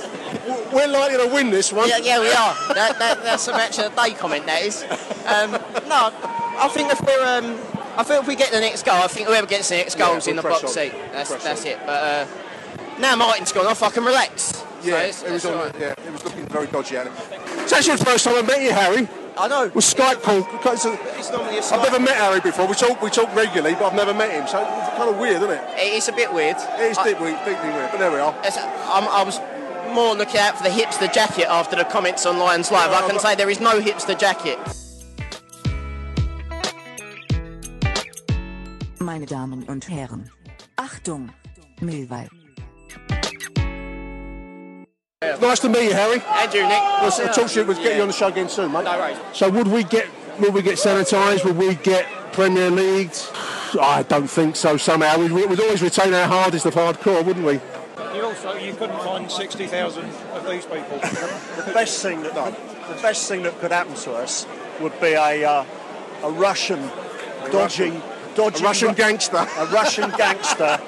[0.73, 1.89] we're likely to win this one.
[1.89, 2.55] Yeah, yeah, we are.
[2.75, 4.47] That, that, that's a match of the day comment.
[4.47, 4.83] That is.
[5.27, 5.53] Um,
[5.89, 6.11] no,
[6.59, 7.59] I think if we're, um,
[7.97, 10.07] I think if we get the next goal, I think whoever gets the next Yeah,
[10.07, 10.69] goal's in the box on.
[10.71, 10.93] seat.
[11.13, 11.67] That's Press that's on.
[11.69, 11.79] it.
[11.87, 12.27] But uh,
[12.99, 14.65] now Martin's gone off, I can relax.
[14.83, 15.55] Yeah, so it was on.
[15.59, 15.75] right.
[15.81, 17.13] Yeah, it was looking very dodgy at it.
[17.63, 19.09] It's actually the first time I met you, Harry.
[19.39, 19.71] I know.
[19.75, 20.47] With Skype call.
[20.73, 22.67] It's a- It's normally a I've never met Harry before.
[22.67, 24.47] We talk, we talk regularly, but I've never met him.
[24.47, 25.61] So it's kind of weird, isn't it?
[25.77, 26.57] It's a bit weird.
[26.57, 27.91] It is I- deeply, deeply weird.
[27.91, 28.35] But there we are.
[28.43, 29.41] I'm, I was
[29.93, 32.91] more looking out for the hipster jacket after the comments on Lions Live.
[32.91, 34.59] I can say there is no hipster jacket.
[39.01, 40.31] Meine Damen und Herren.
[40.77, 41.31] Achtung,
[41.81, 42.29] Millwall.
[45.41, 46.23] Nice to meet you, Harry.
[46.27, 46.73] And you, Nick.
[46.73, 47.67] I'll talk to you.
[47.67, 48.85] We'll get you on the show again soon, mate.
[48.85, 49.19] No worries.
[49.33, 50.07] So would we get
[50.41, 51.45] would we get sanitised?
[51.45, 53.13] Would we get Premier League?
[53.81, 54.77] I don't think so.
[54.77, 57.61] Somehow we'd, we'd always retain our hardest of hardcore, wouldn't we?
[58.15, 60.99] you also you couldn't find 60,000 of these people.
[60.99, 64.47] the best thing that the best thing that could happen to us
[64.81, 65.65] would be a uh,
[66.23, 66.81] a Russian
[67.53, 67.93] dodgy
[68.35, 69.37] dodgy A Russian Ru- gangster.
[69.59, 70.79] a Russian gangster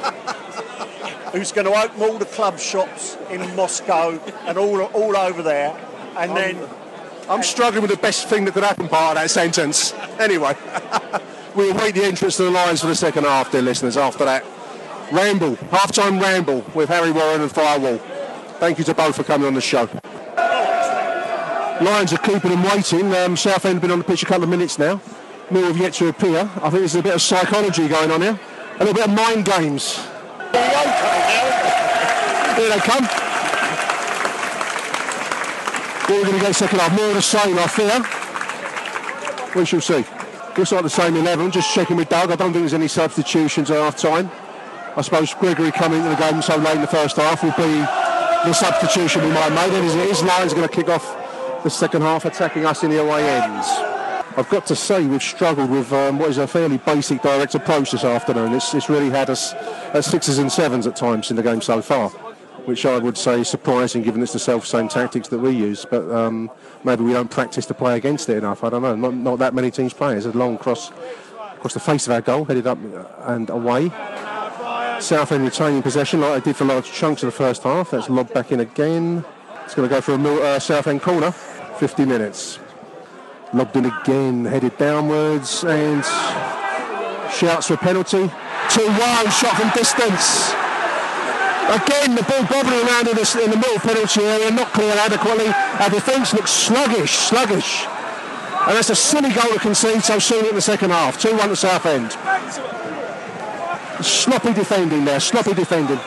[1.33, 5.77] who's going to open all the club shops in Moscow and all all over there,
[6.17, 6.69] and then
[7.29, 9.93] I'm struggling with the best thing that could happen part of that sentence.
[10.19, 10.57] Anyway,
[11.55, 13.99] we'll wait the entrance to the Lions for the second half, dear listeners.
[13.99, 14.45] After that,
[15.13, 17.99] ramble, half-time ramble with Harry Warren and Firewall.
[18.59, 19.89] Thank you to both for coming on the show.
[21.85, 23.15] Lions are keeping them waiting.
[23.15, 25.01] Um, Southend have been on the pitch a couple of minutes now.
[25.51, 26.41] Mill have yet to appear.
[26.57, 28.41] I think there's a bit of psychology going on here.
[28.77, 29.99] A little bit of mind games.
[32.59, 33.07] Here they come.
[36.09, 36.93] We're going to get second half?
[36.97, 38.03] More of the same, I fear.
[39.55, 40.05] We shall see.
[40.57, 41.53] Looks like the same 11.
[41.53, 42.33] Just checking with Doug.
[42.33, 44.29] I don't think there's any substitutions at half time.
[44.97, 47.79] I suppose Gregory coming into the game so late in the first half will be
[48.49, 49.79] the substitution we might have made.
[49.79, 52.91] And as it is, Lions going to kick off the second half attacking us in
[52.91, 53.69] the away ends.
[54.37, 57.93] I've got to say we've struggled with um, what is a fairly basic direct approach
[57.93, 58.53] this afternoon.
[58.53, 61.83] It's, it's really had us at sixes and sevens at times in the game so
[61.83, 62.11] far,
[62.67, 65.85] which I would say is surprising given it's the self-same tactics that we use.
[65.89, 66.51] But um,
[66.85, 68.65] maybe we don't practice to play against it enough.
[68.65, 68.95] I don't know.
[68.95, 70.17] Not, not that many teams play.
[70.17, 70.91] It's a long cross
[71.55, 72.79] across the face of our goal, headed up
[73.27, 73.91] and away.
[75.01, 77.91] Southend retaining possession like they did for large chunks of the first half.
[77.91, 79.25] That's lobbed back in again.
[79.65, 81.33] It's going to go for a Mil- uh, corner.
[81.33, 82.59] 50 minutes.
[83.55, 86.05] Lobbed in again, headed downwards, and
[87.33, 88.27] shouts for a penalty.
[88.69, 90.68] 2-1, shot from distance.
[91.69, 95.49] Again, the ball bobbling around in the, in the middle penalty area, not cleared adequately.
[95.49, 97.85] Our defence looks sluggish, sluggish.
[98.67, 101.23] And that's a silly goal to concede so soon in the second half.
[101.23, 102.13] 2-1 to Southend.
[104.03, 105.99] Sloppy defending there, sloppy defending.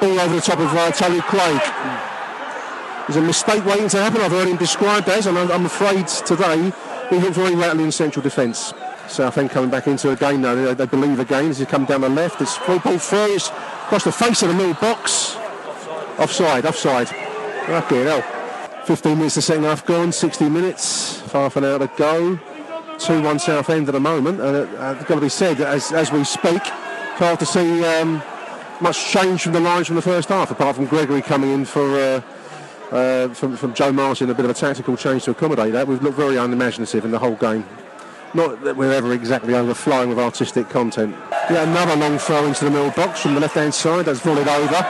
[0.00, 1.60] Ball over the top of uh, Tony Craig.
[3.08, 4.22] There's a mistake waiting to happen.
[4.22, 6.72] I've heard him described as, and I'm, afraid today
[7.10, 8.72] he looked very rattling in central defence.
[9.06, 10.54] Southend coming back into a game now.
[10.54, 11.50] They, they believe again.
[11.50, 13.38] As he come down the left, it's full ball through.
[13.88, 15.34] Across the face of the middle box.
[16.18, 17.08] Offside, offside.
[17.70, 18.20] Okay, hell.
[18.84, 22.38] 15 minutes the second half gone, 60 minutes, half an hour to go.
[22.98, 25.90] 2-1 Southend at the moment, and it, uh, it's got to be said that as,
[25.92, 26.60] as we speak,
[27.16, 28.22] hard to see um,
[28.82, 31.98] much change from the lines from the first half, apart from Gregory coming in for
[31.98, 32.20] uh,
[32.94, 35.88] uh, from, from Joe Martin, a bit of a tactical change to accommodate that.
[35.88, 37.64] We've looked very unimaginative in the whole game.
[38.34, 41.16] Not that we're ever exactly overflowing with artistic content.
[41.50, 44.04] Yeah, another long throw into the middle box from the left-hand side.
[44.04, 44.86] That's volleyed over.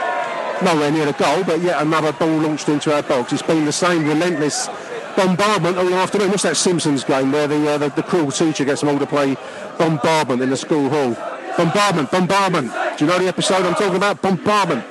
[0.63, 3.31] Nowhere near the goal, but yet another ball launched into our box.
[3.31, 4.67] It's been the same relentless
[5.15, 6.31] bombardment all afternoon.
[6.31, 9.05] What's that Simpsons game where the, uh, the, the cruel teacher gets them all to
[9.05, 9.37] play
[9.77, 11.15] bombardment in the school hall?
[11.55, 12.73] Bombardment, bombardment.
[12.97, 14.21] Do you know the episode I'm talking about?
[14.21, 14.85] Bombardment.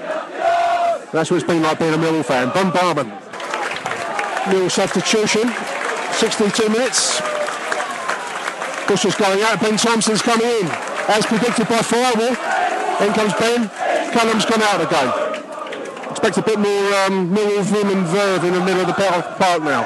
[1.13, 2.49] That's what it's been like being a Millwall fan.
[2.55, 3.11] Bombardment.
[4.45, 5.51] Millwall substitution.
[6.13, 7.21] 62 minutes.
[8.89, 9.61] Bush's going out.
[9.61, 10.67] Ben Thompson's coming in.
[11.09, 12.31] As predicted by Firewall.
[13.07, 13.69] In comes Ben.
[14.13, 16.11] Callum's gone out again.
[16.11, 19.63] Expect a bit more um, Millwall vim and verve in the middle of the park
[19.63, 19.83] now.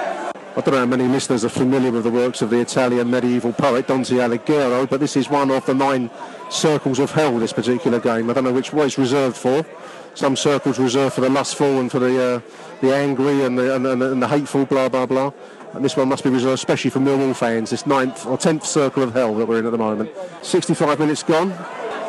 [0.54, 3.52] I don't know how many listeners are familiar with the works of the Italian medieval
[3.52, 6.08] poet Dante Alighieri, but this is one of the nine
[6.48, 8.30] circles of hell, this particular game.
[8.30, 9.66] I don't know which one it's reserved for.
[10.14, 12.40] Some circles reserved for the lustful and for the uh,
[12.82, 15.32] the angry and the, and, and, and the hateful, blah, blah, blah.
[15.74, 19.02] And this one must be reserved especially for Millwall fans, this ninth or tenth circle
[19.02, 20.10] of hell that we're in at the moment.
[20.42, 21.48] 65 minutes gone.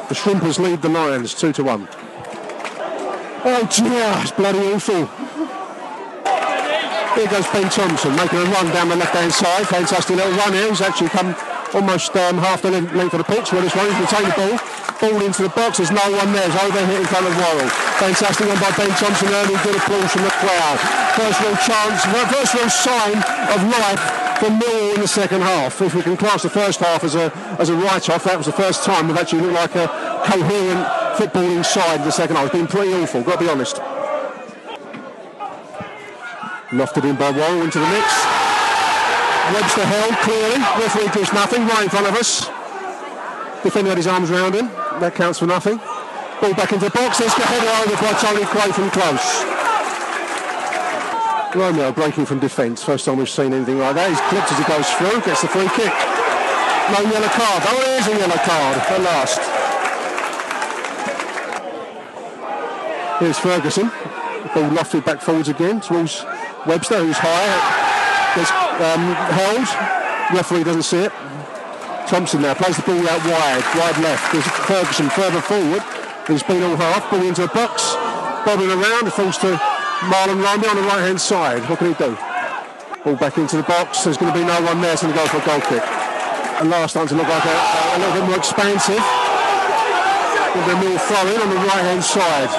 [0.10, 1.88] The Shrimpers lead the Lions 2 to 1.
[3.45, 5.06] Oh dear, it's bloody awful.
[7.15, 9.67] Here goes Ben Thompson making a run down the left-hand side.
[9.67, 10.69] Fantastic little run here.
[10.69, 11.36] He's actually come
[11.73, 13.86] almost um, half the length of the pitch where this one.
[13.86, 14.83] He's retained the ball.
[15.04, 15.84] Ball into the box.
[15.84, 16.48] There's no one there.
[16.48, 17.68] It's overhit in front of Worrall.
[18.00, 19.60] Fantastic one by Ben Thompson early.
[19.60, 20.80] Good applause from the crowd.
[21.20, 23.20] First real chance, first real sign
[23.52, 24.00] of life
[24.39, 25.82] from Millwall in the second half.
[25.82, 28.54] If we can class the first half as a as a write-off, that was the
[28.54, 29.88] first time we've actually looked like a
[30.24, 30.88] coherent
[31.20, 32.46] footballing side in the second half.
[32.46, 33.84] It's been pretty awful, got to be honest.
[36.72, 38.08] Lofted in by Worrall into the mix.
[39.52, 40.60] Webster held clearly.
[40.80, 42.48] Referee gives nothing right in front of us.
[43.63, 44.72] Defender had his arms around him.
[44.99, 45.77] That counts for nothing.
[46.41, 47.17] Ball back into the box.
[47.17, 49.43] There's the over by Tony Craig from close.
[51.56, 52.84] Romeo breaking from defence.
[52.84, 54.10] First time we've seen anything like that.
[54.10, 55.21] He's clipped as he goes through.
[55.21, 55.93] Gets the free kick.
[56.91, 57.63] No yellow card.
[57.63, 59.41] Oh, a yellow card at last.
[63.19, 63.88] Here's Ferguson.
[64.53, 66.25] Ball lofted back forwards again towards
[66.67, 67.49] Webster, who's high.
[68.36, 68.51] Gets
[68.82, 69.67] um, held.
[70.36, 71.12] Referee doesn't see it.
[72.08, 74.32] Thompson now plays the ball out wide, wide left.
[74.32, 75.82] There's Ferguson further forward.
[76.28, 77.10] He's been all half.
[77.10, 77.96] Ball into the box.
[78.46, 79.08] Bobbing around.
[79.08, 79.60] It falls to
[80.12, 81.68] Mahlon Romeo on the right hand side.
[81.70, 82.18] What can he do?
[83.04, 84.04] Ball back into the box.
[84.04, 85.84] There's going to be no one there, so going to go for a goal kick.
[86.60, 89.04] And last time to look like a, a little bit more expansive.
[90.54, 92.52] With a more throw in on the right hand side.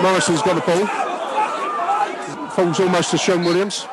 [0.00, 0.86] Morison's got the ball.
[2.50, 3.86] Falls almost to Sean Williams.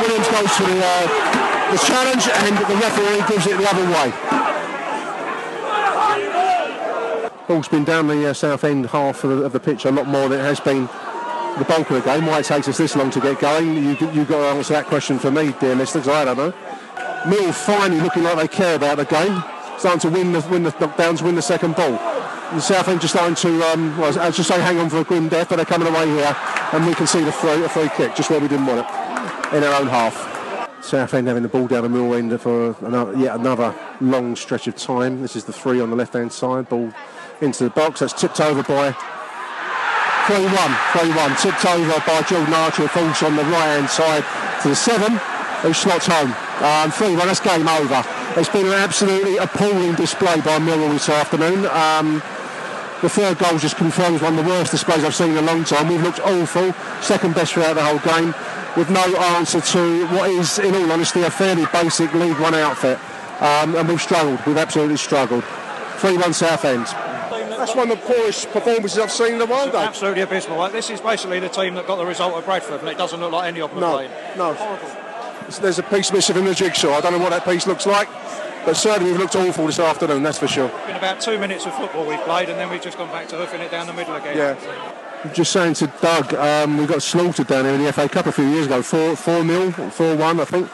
[0.00, 1.27] Williams goes to the, uh,
[1.70, 4.12] the challenge and the referee gives it the other way.
[7.46, 10.06] Ball's been down the uh, south end half of the, of the, pitch a lot
[10.06, 10.86] more than it has been
[11.58, 12.26] the bulk of the game.
[12.26, 13.74] Why it takes us this long to get going?
[13.74, 16.08] You, you've got to answer that question for me, dear listeners.
[16.08, 16.52] I don't know.
[17.26, 19.42] Mill finally looking like they care about the game.
[19.78, 21.92] Starting to win the, win the knockdowns, win the second ball.
[22.52, 25.28] The Southend just starting to, um, well, I just say hang on for a grim
[25.28, 26.36] death, but they're coming away here
[26.72, 29.56] and we can see the free, a free kick, just where we didn't want it,
[29.56, 30.27] in our own half.
[30.80, 34.76] Southend having the ball down the middle end for another, yet another long stretch of
[34.76, 35.22] time.
[35.22, 36.68] This is the three on the left-hand side.
[36.68, 36.92] Ball
[37.40, 38.00] into the box.
[38.00, 40.48] That's tipped over by 3-1.
[40.92, 41.42] 3-1.
[41.42, 42.88] Tipped over by Jordan Archer.
[42.88, 44.24] Falls on the right-hand side
[44.62, 45.18] to the seven,
[45.62, 46.34] who slots home.
[46.62, 48.04] Um, 3 1, that's game over.
[48.36, 51.66] It's been an absolutely appalling display by Millwall this afternoon.
[51.66, 52.22] Um,
[53.00, 55.62] the third goal just confirms one of the worst displays I've seen in a long
[55.62, 55.88] time.
[55.88, 58.34] We've looked awful, second best throughout the whole game,
[58.78, 62.98] with no answer to what is, in all honesty, a fairly basic League One outfit.
[63.42, 65.44] Um, and we've struggled, we've absolutely struggled.
[65.98, 66.86] 3 1 Southend.
[66.86, 69.78] That's one of the poorest performances I've seen in a while, though.
[69.80, 70.68] Absolutely abysmal.
[70.70, 73.32] This is basically the team that got the result at Bradford, and it doesn't look
[73.32, 74.10] like any of them No, are playing.
[74.38, 75.58] no.
[75.60, 76.92] There's a piece missing in the jigsaw.
[76.94, 78.08] I don't know what that piece looks like,
[78.64, 80.68] but certainly we've looked awful this afternoon, that's for sure.
[80.86, 83.36] Been about two minutes of football we've played, and then we've just gone back to
[83.36, 84.36] hoofing it down the middle again.
[84.36, 84.54] Yeah.
[85.24, 88.26] I'm Just saying to Doug, um, we got slaughtered down here in the FA Cup
[88.26, 90.70] a few years ago, 4 4 0, 4 1, I think.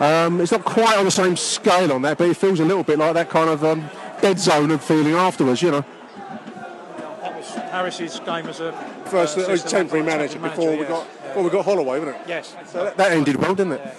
[0.00, 2.84] Um, it's not quite on the same scale on that, but it feels a little
[2.84, 3.90] bit like that kind of um,
[4.22, 5.84] dead zone of feeling afterwards, you know.
[7.20, 8.72] That was Harris's game as a
[9.06, 10.88] First, uh, it assistant temporary manager, manager before we yes.
[10.88, 12.22] got before we got Holloway, wasn't it?
[12.28, 12.56] Yes.
[12.66, 13.96] So that, that ended well, didn't it?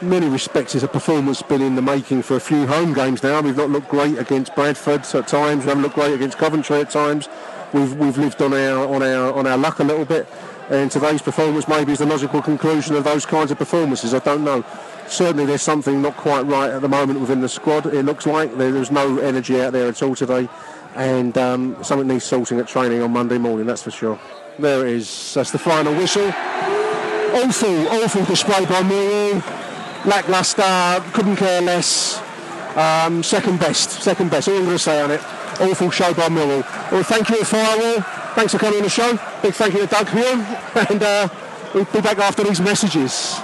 [0.00, 3.22] In many respects, it's a performance been in the making for a few home games
[3.22, 3.42] now.
[3.42, 5.64] We've not looked great against Bradford at times.
[5.64, 7.28] We haven't looked great against Coventry at times.
[7.74, 10.28] We've we've lived on our on our on our luck a little bit.
[10.70, 14.14] And today's performance maybe is the logical conclusion of those kinds of performances.
[14.14, 14.64] I don't know.
[15.08, 17.84] Certainly, there's something not quite right at the moment within the squad.
[17.86, 20.48] It looks like there's no energy out there at all today,
[20.94, 23.66] and um, something needs sorting at training on Monday morning.
[23.66, 24.18] That's for sure.
[24.58, 25.34] There it is.
[25.34, 26.28] That's the final whistle.
[26.28, 29.42] Awful, awful display by Millwall.
[30.06, 32.22] Lacklustre, couldn't care less.
[32.76, 34.48] Um, second best, second best.
[34.48, 35.20] All I'm going to say on it.
[35.60, 36.62] Awful show by Millwall.
[36.90, 38.02] Well, thank you, Firewall.
[38.34, 39.12] Thanks for coming on the show.
[39.42, 40.34] Big thank you to Doug here.
[40.90, 41.28] And uh,
[41.72, 43.40] we'll be back after these messages.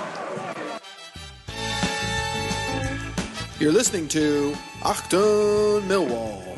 [3.60, 6.49] You're listening to Achtung Millwall.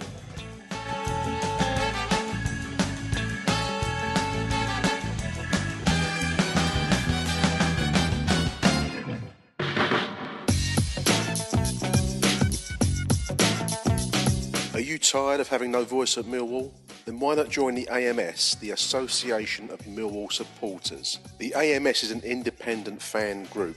[15.13, 16.73] Tired of having no voice at Millwall?
[17.05, 21.19] Then why not join the AMS, the Association of Millwall Supporters?
[21.37, 23.77] The AMS is an independent fan group,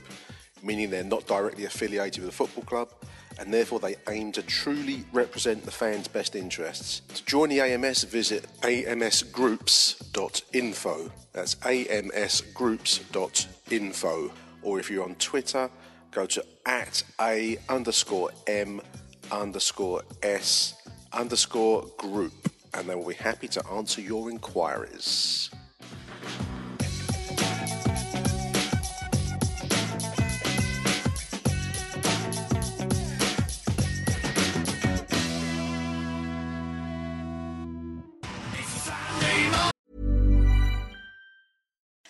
[0.62, 2.88] meaning they're not directly affiliated with a football club,
[3.38, 7.00] and therefore they aim to truly represent the fans' best interests.
[7.14, 11.10] To join the AMS, visit amsgroups.info.
[11.34, 14.32] That's amsgroups.info.
[14.62, 15.68] Or if you're on Twitter,
[16.12, 18.80] go to at a underscore m
[19.30, 20.72] underscore s
[21.12, 25.50] underscore group, and they will be happy to answer your inquiries.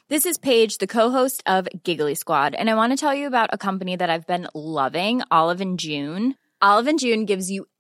[0.09, 3.51] This is Paige, the co-host of Giggly Squad, and I want to tell you about
[3.53, 6.37] a company that I've been loving, Olive and June.
[6.63, 7.67] Olive and June gives you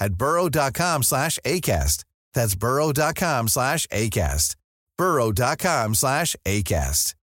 [0.00, 2.04] at burrow.com slash ACAST.
[2.32, 4.56] That's burrow.com slash ACAST.
[4.98, 7.14] burrow.com slash ACAST.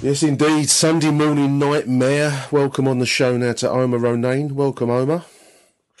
[0.00, 0.70] Yes, indeed.
[0.70, 2.46] Sunday morning nightmare.
[2.52, 4.52] Welcome on the show now to Omar Ronayne.
[4.52, 5.24] Welcome, Omar.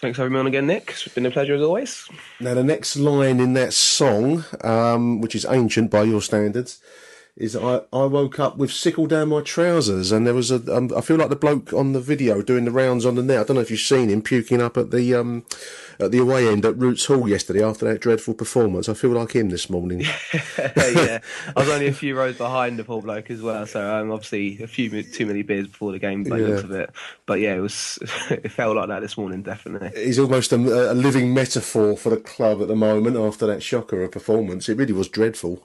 [0.00, 0.90] Thanks for having me on again, Nick.
[0.90, 2.08] It's been a pleasure as always.
[2.38, 6.80] Now, the next line in that song, um, which is ancient by your standards,
[7.38, 10.76] is I, I woke up with sickle down my trousers, and there was a.
[10.76, 13.38] Um, I feel like the bloke on the video doing the rounds on the net.
[13.38, 15.44] I don't know if you've seen him puking up at the um,
[16.00, 18.88] at the away end at Roots Hall yesterday after that dreadful performance.
[18.88, 20.00] I feel like him this morning.
[20.58, 21.20] yeah,
[21.56, 24.60] I was only a few rows behind the poor bloke as well, so um, obviously
[24.60, 26.90] a few too many beers before the game by the looks of it.
[27.24, 29.92] But yeah, it was it felt like that this morning, definitely.
[29.94, 30.56] He's almost a,
[30.90, 34.68] a living metaphor for the club at the moment after that shocker of performance.
[34.68, 35.62] It really was dreadful.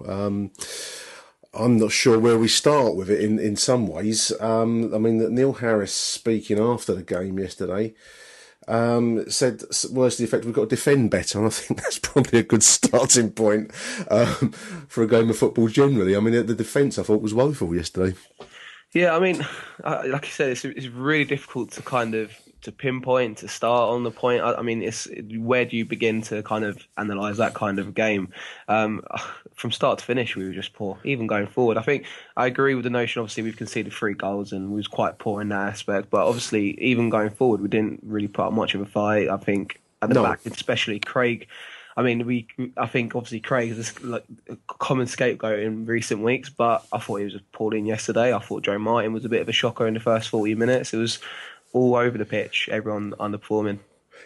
[1.54, 4.32] I'm not sure where we start with it in, in some ways.
[4.39, 7.93] Um, I mean, Neil Harris speaking after the game yesterday
[8.68, 11.39] um, said words to the effect, we've got to defend better.
[11.39, 13.72] And I think that's probably a good starting point
[14.10, 14.51] um,
[14.88, 16.16] for a game of football generally.
[16.16, 18.18] I mean, the, the defence I thought was woeful yesterday.
[18.93, 19.39] Yeah, I mean,
[19.84, 22.32] like I said, it's it's really difficult to kind of
[22.64, 24.41] to pinpoint to start on the point.
[24.41, 25.07] I, I mean, it's
[25.38, 28.30] where do you begin to kind of analyze that kind of game?
[28.68, 29.01] Um,
[29.55, 30.97] from start to finish, we were just poor.
[31.03, 32.05] Even going forward, I think
[32.36, 33.20] I agree with the notion.
[33.22, 36.09] Obviously, we've conceded three goals and we was quite poor in that aspect.
[36.09, 39.30] But obviously, even going forward, we didn't really put up much of a fight.
[39.30, 40.24] I think at the No.
[40.24, 41.47] back, especially Craig.
[41.95, 42.47] I mean, we.
[42.76, 46.97] I think obviously Craig is this, like a common scapegoat in recent weeks, but I
[46.97, 48.34] thought he was appalling yesterday.
[48.34, 50.91] I thought Joe Martin was a bit of a shocker in the first forty minutes.
[50.93, 51.20] It was
[51.74, 53.80] all over the pitch, everyone underperforming.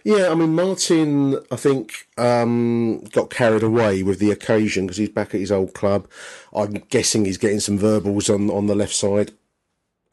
[0.03, 5.09] Yeah, I mean Martin, I think um, got carried away with the occasion because he's
[5.09, 6.07] back at his old club.
[6.55, 9.31] I'm guessing he's getting some verbals on on the left side.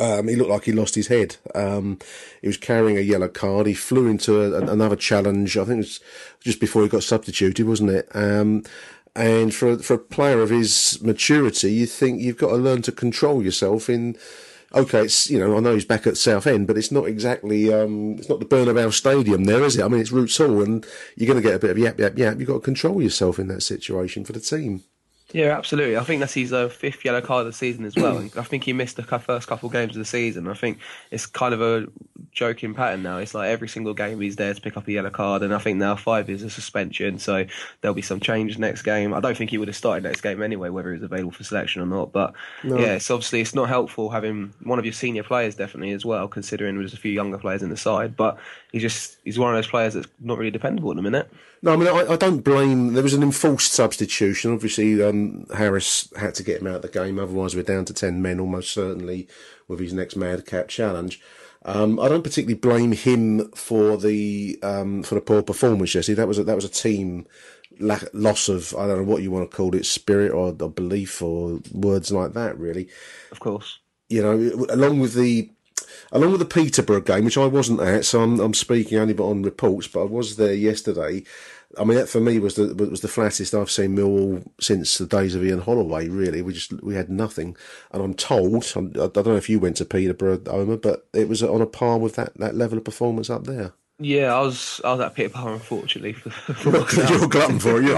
[0.01, 1.37] Um, he looked like he lost his head.
[1.55, 1.99] Um,
[2.41, 3.67] he was carrying a yellow card.
[3.67, 5.57] He flew into a, another challenge.
[5.57, 6.01] I think it was
[6.41, 8.09] just before he got substituted, wasn't it?
[8.15, 8.65] Um,
[9.15, 12.93] and for for a player of his maturity, you think you've got to learn to
[12.93, 14.17] control yourself in
[14.75, 18.13] okay, it's you know I know he's back at Southend, but it's not exactly um,
[18.19, 19.85] it's not the Bernabeu Stadium there, is it?
[19.85, 22.19] I mean, it's Roots Hall, and you're going to get a bit of yap yap
[22.19, 22.39] yap.
[22.39, 24.83] You've got to control yourself in that situation for the team.
[25.35, 25.97] Yeah, absolutely.
[25.97, 28.19] I think that's his uh, fifth yellow card of the season as well.
[28.19, 30.47] And I think he missed the first couple of games of the season.
[30.47, 30.79] I think
[31.11, 31.89] it's kind of a
[32.31, 33.19] joking pattern now.
[33.19, 35.59] It's like every single game he's there to pick up a yellow card, and I
[35.59, 37.47] think now five is a suspension, so
[37.81, 39.13] there'll be some change next game.
[39.13, 41.43] I don't think he would have started next game anyway, whether he was available for
[41.43, 42.13] selection or not.
[42.13, 42.33] But
[42.63, 42.79] No.
[42.79, 46.29] yeah, it's obviously it's not helpful having one of your senior players definitely as well,
[46.29, 48.17] considering there's a few younger players in the side.
[48.17, 48.39] But
[48.71, 51.29] he's just he's one of those players that's not really dependable at the minute.
[51.65, 52.93] No, I mean I, I don't blame.
[52.93, 54.53] There was an enforced substitution.
[54.53, 57.19] Obviously, um, Harris had to get him out of the game.
[57.19, 59.27] Otherwise, we're down to ten men almost certainly
[59.67, 61.23] with his next madcap challenge.
[61.65, 66.17] Um, I don't particularly blame him for the um, for the poor performance yesterday.
[66.17, 67.27] That was a, that was a team
[67.81, 70.69] lack, loss of I don't know what you want to call it, spirit or, or
[70.71, 72.59] belief or words like that.
[72.59, 72.91] Really,
[73.33, 73.79] Of course.
[74.11, 75.51] you know, along with the
[76.13, 79.29] along with the Peterborough game, which I wasn't at, so I'm, I'm speaking only but
[79.29, 81.25] on reports, but I was there yesterday.
[81.79, 85.07] I mean, that for me was the was the flattest I've seen Millwall since the
[85.07, 86.09] days of Ian Holloway.
[86.09, 87.57] Really, we just we had nothing,
[87.93, 91.29] and I'm told I'm, I don't know if you went to Peterborough, Omer, but it
[91.29, 93.73] was on a par with that, that level of performance up there.
[93.99, 96.71] Yeah, I was I was at Peterborough unfortunately for, for
[97.13, 97.97] You're glutton for it, you.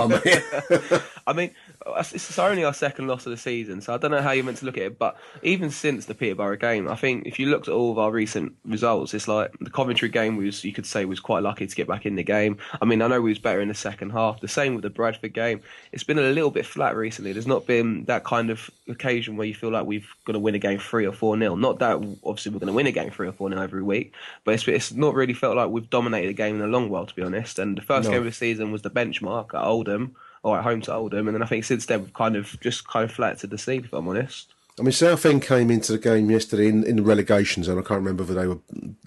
[1.27, 1.51] I mean,
[1.99, 4.59] it's only our second loss of the season, so I don't know how you're meant
[4.59, 4.99] to look at it.
[4.99, 8.11] But even since the Peterborough game, I think if you looked at all of our
[8.11, 11.75] recent results, it's like the Coventry game was you could say was quite lucky to
[11.77, 12.59] get back in the game.
[12.81, 14.41] I mean, I know we was better in the second half.
[14.41, 15.61] The same with the Bradford game.
[15.93, 17.33] It's been a little bit flat recently.
[17.33, 20.55] There's not been that kind of occasion where you feel like we've going to win
[20.55, 21.57] a game three or four nil.
[21.57, 24.13] Not that obviously we're going to win a game three or four nil every week,
[24.45, 27.07] but it's it's not really felt like we've dominated a game in a long while,
[27.07, 27.59] to be honest.
[27.59, 28.13] And the first No.
[28.13, 30.17] game of the season was the benchmark at Oldham
[30.47, 32.87] or at home to Oldham, and then I think since then we've kind of just
[32.87, 34.55] kind of flattered the seed, if I'm honest.
[34.79, 37.79] I mean, Southend came into the game yesterday in, in the relegation zone.
[37.79, 38.59] I can't remember whether they were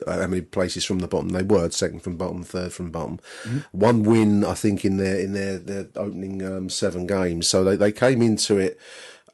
[0.06, 1.70] uh, how many places from the bottom they were.
[1.70, 3.20] Second from bottom, third from bottom.
[3.72, 7.48] One win, I think, in their in their, their opening um, seven games.
[7.48, 8.78] So they, they came into it.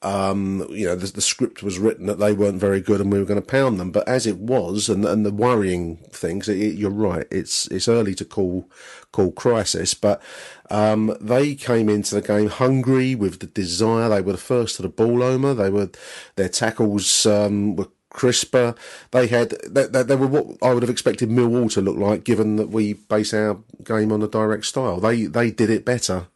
[0.05, 3.17] Um, you know, the, the script was written that they weren't very good and we
[3.17, 3.89] were going to pound them.
[3.89, 7.25] But as it was, and and the worrying things, it, you're right.
[7.31, 8.69] It's it's early to call
[9.11, 10.21] call crisis, but
[10.69, 14.09] um, they came into the game hungry with the desire.
[14.09, 15.55] They were the first to the ball, Omer.
[15.55, 15.89] They were
[16.35, 18.75] their tackles um, were crisper.
[19.11, 22.23] They had they, they, they were what I would have expected Millwall to look like,
[22.23, 24.99] given that we base our game on the direct style.
[24.99, 26.27] They they did it better.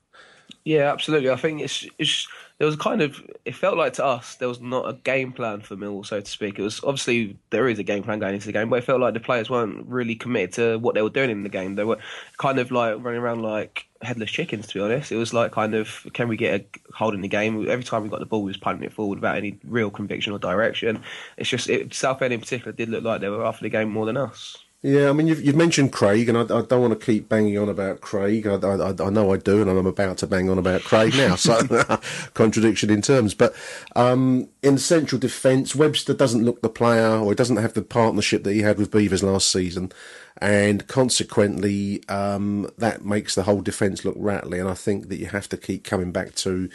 [0.66, 1.30] Yeah, absolutely.
[1.30, 2.28] I think it's it's
[2.60, 5.62] there was kind of it felt like to us there was not a game plan
[5.62, 6.60] for Millwall, so to speak.
[6.60, 9.00] It was obviously there is a game plan going into the game, but it felt
[9.00, 11.76] like the players weren't really committed to what they were doing in the game.
[11.76, 12.00] They were
[12.38, 14.68] kind of like running around like headless chickens.
[14.68, 17.30] To be honest, it was like kind of can we get a hold in the
[17.30, 17.68] game?
[17.70, 20.34] Every time we got the ball, we was punting it forward without any real conviction
[20.34, 21.02] or direction.
[21.38, 24.06] It's just it, Southend in particular did look like they were after the game more
[24.06, 24.58] than us.
[24.82, 27.58] Yeah, I mean, you've, you've mentioned Craig, and I, I don't want to keep banging
[27.58, 28.48] on about Craig.
[28.48, 31.36] I, I, I know I do, and I'm about to bang on about Craig now,
[31.36, 32.00] so
[32.34, 33.34] contradiction in terms.
[33.34, 33.54] But
[33.98, 38.46] um, in central defence, Webster doesn't look the player, or he doesn't have the partnership
[38.46, 39.92] that he had with Beevers last season,
[40.38, 44.60] and consequently, um, that makes the whole defence look rattly.
[44.60, 46.70] And I think that you have to keep coming back to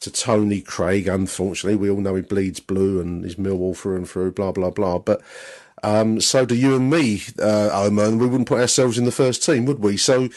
[0.00, 1.06] to Tony Craig.
[1.06, 4.32] Unfortunately, we all know he bleeds blue and he's Millwall through and through.
[4.32, 5.22] Blah blah blah, but.
[5.82, 9.12] Um, so do you and me, uh, Omar, and we wouldn't put ourselves in the
[9.12, 9.96] first team, would we?
[9.96, 10.28] So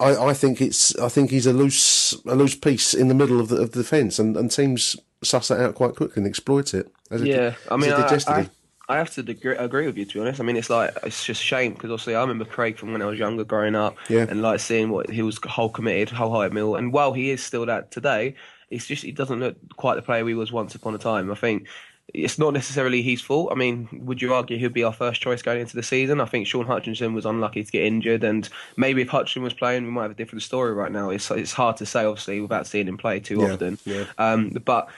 [0.00, 3.40] I, I think it's I think he's a loose a loose piece in the middle
[3.40, 6.74] of the, of the defence, and, and teams suss that out quite quickly and exploit
[6.74, 6.90] it.
[7.10, 8.50] yeah, I mean, I, I,
[8.88, 10.40] I, have to agree, agree with you to be honest.
[10.40, 13.06] I mean, it's like it's just shame because obviously I remember Craig from when I
[13.06, 14.26] was younger, growing up, yeah.
[14.28, 17.66] and like seeing what he was whole committed, wholehearted mill, and while he is still
[17.66, 18.34] that today,
[18.70, 21.30] it's just he doesn't look quite the player he was once upon a time.
[21.30, 21.68] I think
[22.14, 23.50] it's not necessarily his fault.
[23.52, 26.20] I mean, would you argue he'd be our first choice going into the season?
[26.20, 29.84] I think Shaun Hutchinson was unlucky to get injured, and maybe if Hutchinson was playing,
[29.84, 31.10] we might have a different story right now.
[31.10, 33.78] It's it's hard to say, obviously, without seeing him play too Yeah, often.
[33.84, 34.04] yeah.
[34.18, 34.88] Um, but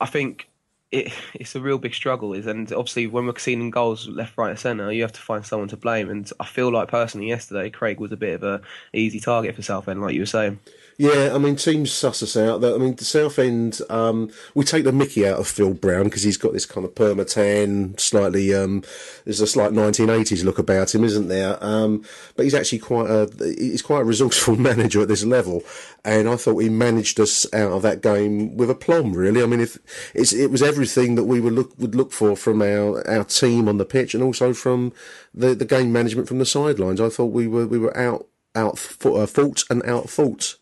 [0.00, 0.48] I think
[0.90, 2.32] it, it's a real big struggle.
[2.32, 5.44] Is and obviously when we're seeing goals left, right, and centre, you have to find
[5.46, 6.10] someone to blame.
[6.10, 8.60] And I feel like personally, yesterday Craig was a bit of a
[8.92, 10.58] easy target for Southend, like you were saying.
[10.98, 12.64] Yeah, I mean, teams suss us out.
[12.64, 16.38] I mean, the Southend, um, we take the Mickey out of Phil Brown because he's
[16.38, 18.82] got this kind of permatan, slightly, um,
[19.24, 21.62] there's a slight 1980s look about him, isn't there?
[21.62, 22.02] Um,
[22.34, 25.62] but he's actually quite a, he's quite a resourceful manager at this level,
[26.02, 29.12] and I thought he managed us out of that game with aplomb.
[29.12, 29.78] Really, I mean, if
[30.14, 33.76] it was everything that we would look would look for from our our team on
[33.76, 34.94] the pitch, and also from
[35.34, 37.02] the the game management from the sidelines.
[37.02, 38.26] I thought we were we were out
[38.56, 40.56] out uh, fault and out fault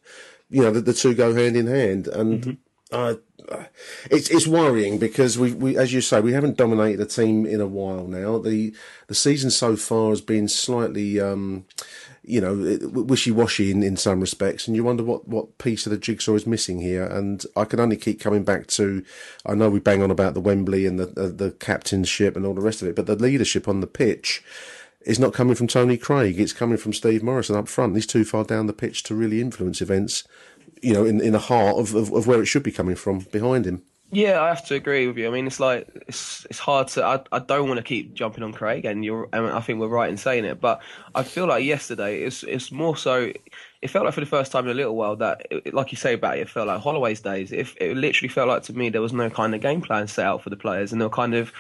[0.55, 2.07] you know, the, the two go hand in hand.
[2.07, 2.59] And
[2.93, 3.15] uh,
[4.11, 7.61] it's it's worrying because we, we, as you say, we haven't dominated a team in
[7.61, 8.39] a while now.
[8.39, 8.75] The
[9.09, 11.65] the season so far has been slightly, um,
[12.23, 15.91] you know, wishy washy in, in some respects, and you wonder what, what piece of
[15.91, 17.05] the jigsaw is missing here.
[17.05, 19.05] And I can only keep coming back to,
[19.45, 22.55] I know we bang on about the Wembley and the the, the captainship and all
[22.55, 24.43] the rest of it, but the leadership on the pitch
[25.05, 26.41] is not coming from Tony Craig.
[26.41, 27.95] It's coming from Steve Morison up front.
[27.95, 30.25] He's too far down the pitch to really influence events,
[30.83, 33.21] you know, in, in the heart of, of, of where it should be coming from,
[33.21, 33.83] behind him.
[34.11, 35.27] Yeah, I have to agree with you.
[35.27, 37.05] I mean, it's like it's it's hard to.
[37.05, 39.29] I, I don't want to keep jumping on Craig, and you're.
[39.33, 40.83] I, I think we're right in saying it, but
[41.17, 43.33] I feel like yesterday it's it's more so.
[43.83, 45.97] It felt like for the first time in a little while that, it, like you
[45.97, 47.51] say about it, it felt like Holloway's days.
[47.51, 50.27] It, it literally felt like to me there was no kind of game plan set
[50.27, 51.53] out for the players, and they were kind of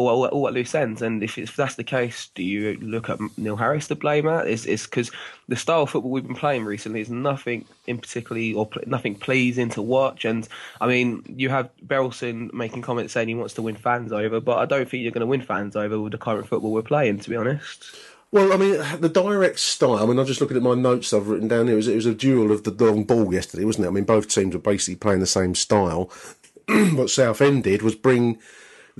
[0.00, 1.02] all, all, all at loose ends.
[1.02, 4.46] And if, if that's the case, do you look at Neil Harris to blame at?
[4.46, 5.10] Is is because
[5.48, 9.14] the style of football we've been playing recently is nothing in particularly or pl- nothing
[9.14, 10.24] pleasing to watch.
[10.24, 10.48] And
[10.80, 14.58] I mean, you have Berylson making comments saying he wants to win fans over, but
[14.58, 17.20] I don't think you're going to win fans over with the current football we're playing.
[17.20, 17.94] To be honest.
[18.32, 19.96] Well, I mean, the direct style.
[19.96, 21.74] I mean, I'm just looking at my notes I've written down here.
[21.74, 23.88] It was, it was a duel of the long ball yesterday, wasn't it?
[23.88, 26.12] I mean, both teams were basically playing the same style.
[26.92, 28.38] what Southend did was bring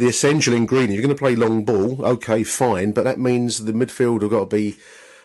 [0.01, 0.95] the essential ingredient.
[0.95, 4.49] You're going to play long ball, okay, fine, but that means the midfield have got
[4.49, 4.77] to be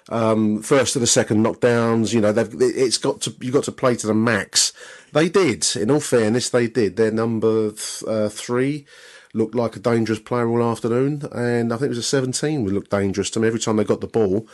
[0.09, 2.13] um, first to the second knockdowns.
[2.13, 4.73] You know, they've it's got to you've got to play to the max.
[5.13, 5.65] They did.
[5.78, 6.97] In all fairness, they did.
[6.97, 8.86] Their number th- uh, three
[9.34, 12.73] looked like a dangerous player all afternoon, and I think it was a 17 would
[12.73, 14.45] look dangerous to me every time they got the ball.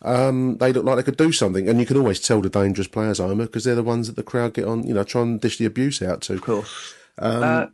[0.00, 2.88] Um, they looked like they could do something, and you can always tell the dangerous
[2.88, 4.86] players, Homer, because they're the ones that the crowd get on.
[4.86, 6.34] You know, try and dish the abuse out to.
[6.34, 6.94] Of course.
[7.18, 7.66] Um, Uh,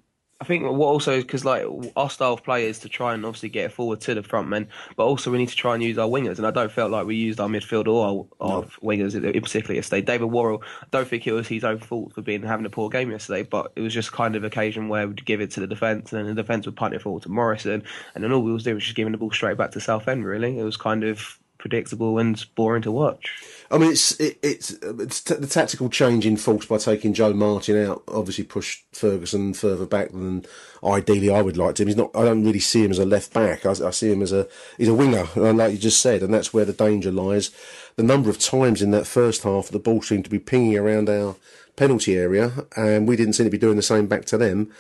[0.43, 1.65] I think what also is because like
[1.95, 4.67] our style of play is to try and obviously get forward to the front men,
[4.97, 6.39] but also we need to try and use our wingers.
[6.39, 9.77] And I don't feel like we used our midfield or our, our wingers in particular
[9.77, 10.05] yesterday.
[10.05, 12.89] David Worrall, I don't think it was his own fault for being having a poor
[12.89, 15.69] game yesterday, but it was just kind of occasion where we'd give it to the
[15.69, 17.85] defence and then the defence would punt it forward to Morison,
[18.17, 20.27] and then all we was doing was just giving the ball straight back to Southend.
[20.27, 23.43] Really, it was kind of predictable and boring to watch.
[23.71, 27.33] I mean, it's it, it's, it's t- the tactical change in force by taking Joe
[27.33, 28.03] Martin out.
[28.09, 30.45] Obviously, pushed Ferguson further back than
[30.85, 31.87] ideally I would like to.
[31.87, 32.11] He's not.
[32.15, 33.65] I don't really see him as a left back.
[33.65, 34.47] I, I see him as a
[34.77, 37.51] he's a winger, like you just said, and that's where the danger lies.
[37.97, 41.09] The number of times in that first half the ball seemed to be pinging around
[41.09, 41.37] our
[41.77, 44.71] penalty area, and we didn't seem to be doing the same back to them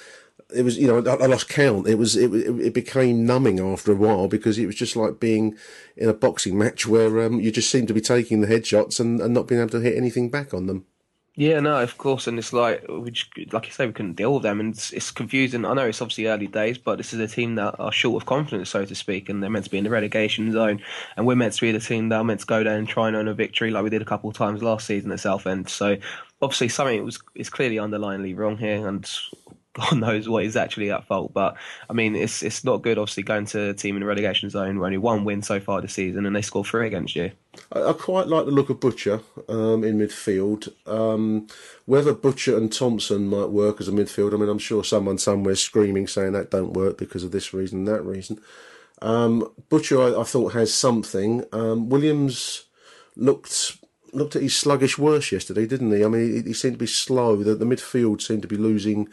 [0.54, 1.86] it was you know I, lost count.
[1.86, 5.56] It was it, it became numbing after a while because it was just like being
[5.96, 9.20] in a boxing match where um, you just seem to be taking the headshots and,
[9.20, 10.86] and not being able to hit anything back on them.
[11.34, 14.34] Yeah, no, of course, and it's like we just, like you say, we couldn't deal
[14.34, 15.64] with them, and it's, it's confusing.
[15.64, 18.26] I know it's obviously early days, but this is a team that are short of
[18.26, 20.82] confidence, so to speak, and they're meant to be in the relegation zone,
[21.16, 23.06] and we're meant to be the team that are meant to go down and try
[23.08, 25.70] and earn a victory, like we did a couple of times last season at Southend.
[25.70, 25.96] So
[26.42, 29.10] obviously, something was is clearly underlyingly wrong here, and
[29.74, 31.32] God knows what is actually at fault.
[31.32, 31.56] But
[31.88, 32.98] I mean, it's it's not good.
[32.98, 35.80] Obviously, going to a team in the relegation zone where only one win so far
[35.80, 37.32] this season, and they score three against you.
[37.72, 40.68] I, I quite like the look of Butcher um, in midfield.
[40.86, 41.46] Um,
[41.86, 45.56] whether Butcher and Thompson might work as a midfield, I mean, I'm sure someone somewhere
[45.56, 48.40] screaming saying that don't work because of this reason and that reason.
[49.00, 51.44] Um, Butcher, I, I, thought has something.
[51.52, 52.66] Um, Williams
[53.16, 53.78] looked
[54.12, 56.04] looked at his sluggish worst yesterday, didn't he?
[56.04, 57.42] I mean, he, he seemed to be slow.
[57.42, 59.08] The, the midfield seemed to be losing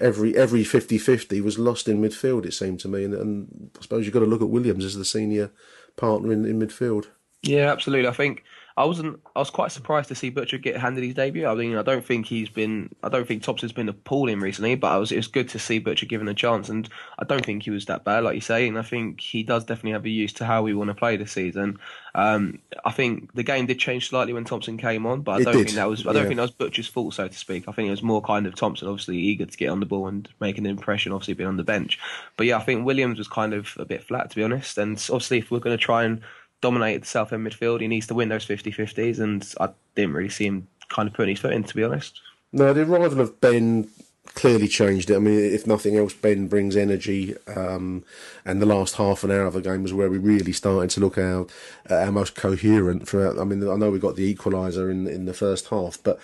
[0.00, 2.46] every every 50-50 was lost in midfield.
[2.46, 4.96] It seemed to me, and, and I suppose you've got to look at Williams as
[4.96, 5.50] the senior
[5.96, 7.06] partner in, in midfield.
[7.42, 8.08] Yeah, absolutely.
[8.08, 8.44] I think
[8.80, 9.20] I wasn't.
[9.36, 11.46] I was quite surprised to see Butcher get handed his debut.
[11.46, 12.88] I mean, I don't think he's been.
[13.02, 15.12] I don't think Thompson's been appalling recently, but I was.
[15.12, 17.84] It was good to see Butcher given a chance, and I don't think he was
[17.86, 18.66] that bad, like you say.
[18.66, 21.18] And I think he does definitely have a use to how we want to play
[21.18, 21.78] this season.
[22.14, 25.44] Um, I think the game did change slightly when Thompson came on, but I It
[25.44, 26.06] don't did, think that was.
[26.06, 26.28] I don't yeah.
[26.28, 27.68] think that was Butcher's fault, so to speak.
[27.68, 30.06] I think it was more kind of Thompson, obviously eager to get on the ball
[30.06, 31.98] and make an impression, obviously being on the bench.
[32.38, 34.78] But yeah, I think Williams was kind of a bit flat, to be honest.
[34.78, 36.22] And obviously, if we're going to try and
[36.60, 40.46] dominate the Southend midfield, he needs to win those 50-50s, and I didn't really see
[40.46, 42.20] him kind of putting his foot in, to be honest.
[42.52, 43.88] No, the arrival of Ben
[44.34, 45.16] clearly changed it.
[45.16, 48.04] I mean, if nothing else, Ben brings energy, um,
[48.44, 51.00] and the last half an hour of the game was where we really started to
[51.00, 51.46] look our
[51.90, 53.38] uh, our most coherent throughout.
[53.38, 56.18] I mean, I know we got the equaliser in in the first half, but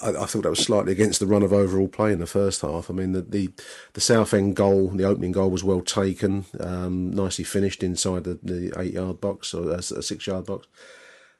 [0.00, 2.62] I, I thought that was slightly against the run of overall play in the first
[2.62, 2.90] half.
[2.90, 3.50] I mean, the the,
[3.94, 8.72] the Southend goal, the opening goal, was well taken, um, nicely finished inside the, the
[8.78, 10.66] eight yard box or a, a six yard box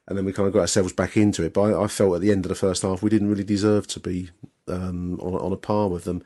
[0.05, 1.53] and then we kind of got ourselves back into it.
[1.53, 3.87] But I, I felt at the end of the first half we didn't really deserve
[3.87, 4.31] to be
[4.67, 6.23] um, on, on a par with them.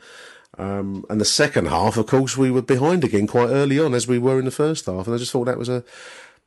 [0.57, 4.07] Um, and the second half, of course, we were behind again quite early on, as
[4.07, 5.05] we were in the first half.
[5.05, 5.83] And I just thought that was a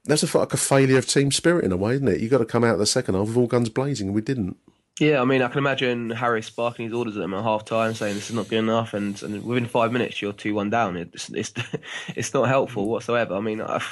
[0.04, 2.20] that's a, like a failure of team spirit in a way, isn't it?
[2.20, 4.22] You got to come out of the second half with all guns blazing, and we
[4.22, 4.56] didn't.
[4.98, 7.94] Yeah, I mean, I can imagine Harry sparking his orders at them at half time,
[7.94, 10.96] saying this is not good enough, and, and within five minutes you're two one down.
[10.96, 11.52] It's it's
[12.16, 13.34] it's not helpful whatsoever.
[13.34, 13.82] I mean, I,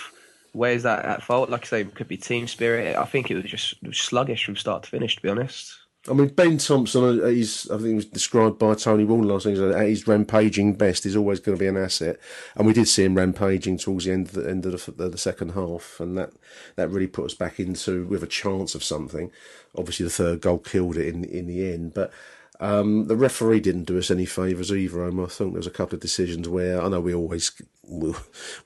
[0.53, 1.51] where's that at fault?
[1.51, 2.97] Like I say, it could be team spirit.
[2.97, 5.17] I think it was just sluggish from start to finish.
[5.17, 5.78] To be honest.
[6.09, 9.45] I mean, Ben Thompson, uh, he's, I think he was described by Tony Warner last
[9.45, 12.19] thing, at his rampaging best, he's always going to be an asset.
[12.57, 15.19] And we did see him rampaging towards the end of the, end of the, the
[15.19, 16.33] second half, and that,
[16.77, 19.31] that really put us back into with a chance of something.
[19.77, 22.13] Obviously, the third goal killed it in, in the end, but
[22.61, 25.05] um, the referee didn't do us any favours either.
[25.05, 27.53] I think there was a couple of decisions where I know we always
[27.87, 28.15] we,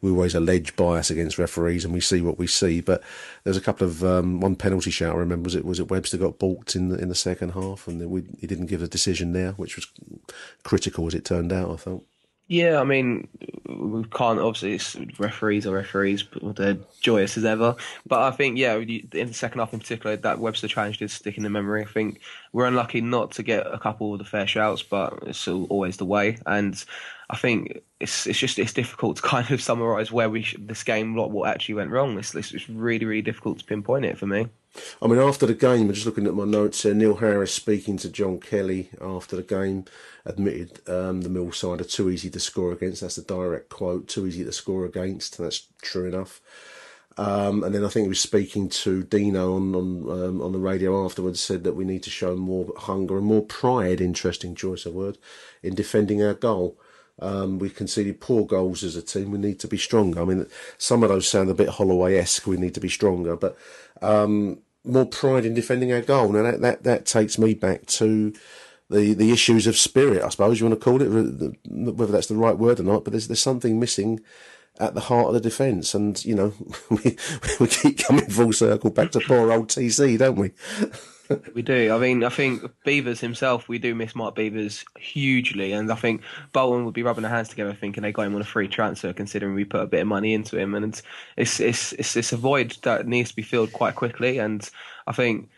[0.00, 3.02] we always allege bias against referees and we see what we see, but
[3.44, 5.14] there's a couple of um, one penalty shout.
[5.14, 7.86] I remember was it was it Webster got balked in the in the second half
[7.86, 9.86] and we, he didn't give a decision there, which was
[10.62, 11.70] critical as it turned out.
[11.70, 12.06] I thought.
[12.52, 13.28] Yeah, I mean,
[13.66, 17.76] we can't obviously it's referees are referees, but they're joyous as ever.
[18.04, 21.38] But I think, yeah, in the second half in particular, that Webster challenge did stick
[21.38, 21.80] in the memory.
[21.80, 22.20] I think
[22.52, 26.04] we're unlucky not to get a couple of the fair shouts, but it's always the
[26.04, 26.36] way.
[26.44, 26.84] And
[27.30, 30.82] I think it's it's just it's difficult to kind of summarise where we sh- this
[30.84, 32.18] game what what actually went wrong.
[32.18, 34.50] It's it's really really difficult to pinpoint it for me.
[35.00, 36.94] I mean, after the game, I'm just looking at my notes here.
[36.94, 39.84] Neil Harris speaking to John Kelly after the game
[40.24, 43.02] admitted um, the Mill side are too easy to score against.
[43.02, 44.08] That's the direct quote.
[44.08, 45.38] Too easy to score against.
[45.38, 46.40] And that's true enough.
[47.18, 50.58] Um, and then I think he was speaking to Dino on on, um, on the
[50.58, 51.40] radio afterwards.
[51.40, 54.00] Said that we need to show more hunger and more pride.
[54.00, 55.18] Interesting choice of word
[55.62, 56.78] in defending our goal.
[57.18, 59.30] Um, we conceded poor goals as a team.
[59.30, 60.22] We need to be stronger.
[60.22, 60.46] I mean,
[60.78, 62.46] some of those sound a bit Holloway-esque.
[62.46, 63.56] We need to be stronger, but
[64.02, 66.30] um, more pride in defending our goal.
[66.32, 68.32] Now that, that that takes me back to
[68.90, 72.36] the the issues of spirit, I suppose you want to call it, whether that's the
[72.36, 73.04] right word or not.
[73.04, 74.20] But there's there's something missing
[74.80, 76.52] at the heart of the defence, and you know
[76.90, 77.16] we
[77.60, 80.52] we keep coming full circle back to poor old TC, don't we?
[81.54, 81.94] We do.
[81.94, 86.22] I mean, I think Beevers himself, we do miss Mark Beevers hugely, and I think
[86.52, 89.12] Bolton would be rubbing their hands together thinking they got him on a free transfer,
[89.12, 91.02] considering we put a bit of money into him, and it's
[91.36, 94.38] it's it's it's, it's a void that needs to be filled quite quickly.
[94.38, 94.68] And
[95.06, 95.48] I think,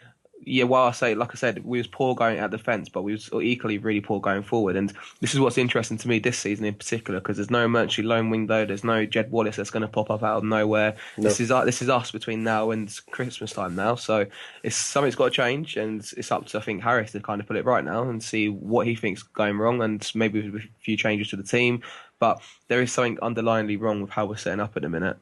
[0.47, 3.13] yeah, while I say, like I said, we was poor going at defence, but we
[3.13, 4.77] was equally really poor going forward.
[4.77, 8.05] And this is what's interesting to me this season in particular, because there's no Murchie
[8.05, 10.97] loan window, there's no Jed Wallace that's going to pop up out of nowhere.
[11.17, 11.25] No.
[11.25, 14.27] This is uh, this is us between now and Christmas time now, so
[14.63, 17.47] it's something's got to change, and it's up to I think Harris to kind of
[17.47, 20.69] put it right now and see what he thinks going wrong, and maybe with a
[20.81, 21.83] few changes to the team.
[22.19, 25.19] But there is something underlyingly wrong with how we're setting up at the minute.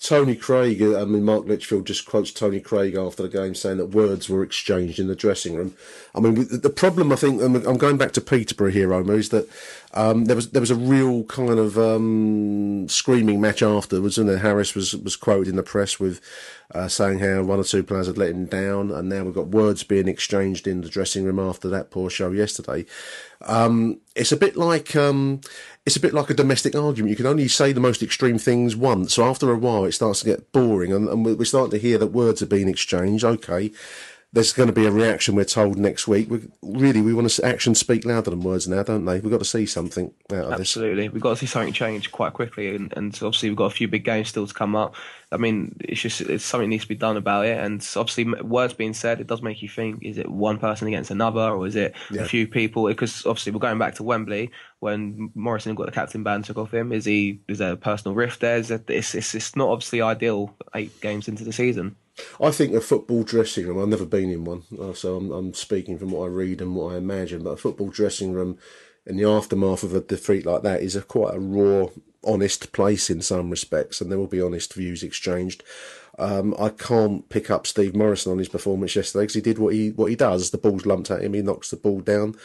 [0.00, 3.78] Tony Craig, uh, I mean, Mark Litchfield just quotes Tony Craig after the game saying
[3.78, 5.74] that words were exchanged in the dressing room.
[6.14, 9.48] I mean, the problem, I think, I'm going back to Peterborough here, Omo, is that
[9.94, 14.74] um, there was there was a real kind of um, screaming match afterwards, and Harris
[14.74, 16.20] was was quoted in the press with
[16.74, 19.48] uh, saying how one or two players had let him down, and now we've got
[19.48, 22.84] words being exchanged in the dressing room after that poor show yesterday.
[23.42, 25.40] Um, it's a bit like um,
[25.86, 27.10] it's a bit like a domestic argument.
[27.10, 29.14] You can only say the most extreme things once.
[29.14, 31.98] So after a while, it starts to get boring, and, and we're starting to hear
[31.98, 33.24] that words are being exchanged.
[33.24, 33.70] Okay,
[34.34, 35.36] there's going to be a reaction.
[35.36, 36.28] We're told next week.
[36.28, 39.20] We, really, we want to actions speak louder than words now, don't they?
[39.20, 40.56] We've got to see something out of Absolutely.
[40.56, 40.60] this.
[40.60, 43.70] Absolutely, we've got to see something change quite quickly, and, and obviously we've got a
[43.70, 44.96] few big games still to come up.
[45.30, 48.72] I mean, it's just it's something needs to be done about it, and obviously words
[48.74, 51.76] being said, it does make you think: is it one person against another, or is
[51.76, 52.22] it Yeah.
[52.22, 52.86] a few people?
[52.88, 56.74] Because obviously we're going back to Wembley when Morison got the captain ban took off
[56.74, 56.92] him.
[56.92, 57.40] Is he?
[57.46, 58.56] Is there a personal rift there?
[58.56, 61.94] Is it, it's, it's it's not obviously ideal eight games into the season.
[62.40, 63.80] I think a football dressing room.
[63.80, 66.74] I've never been in one, uh, so I'm, I'm speaking from what I read and
[66.74, 67.42] what I imagine.
[67.42, 68.58] But a football dressing room,
[69.06, 71.88] in the aftermath of a defeat like that, is a quite a raw,
[72.24, 75.62] honest place in some respects, and there will be honest views exchanged.
[76.18, 79.74] Um, I can't pick up Steve Morison on his performance yesterday because he did what
[79.74, 80.50] he what he does.
[80.50, 82.36] The ball's lumped at him, he knocks the ball down.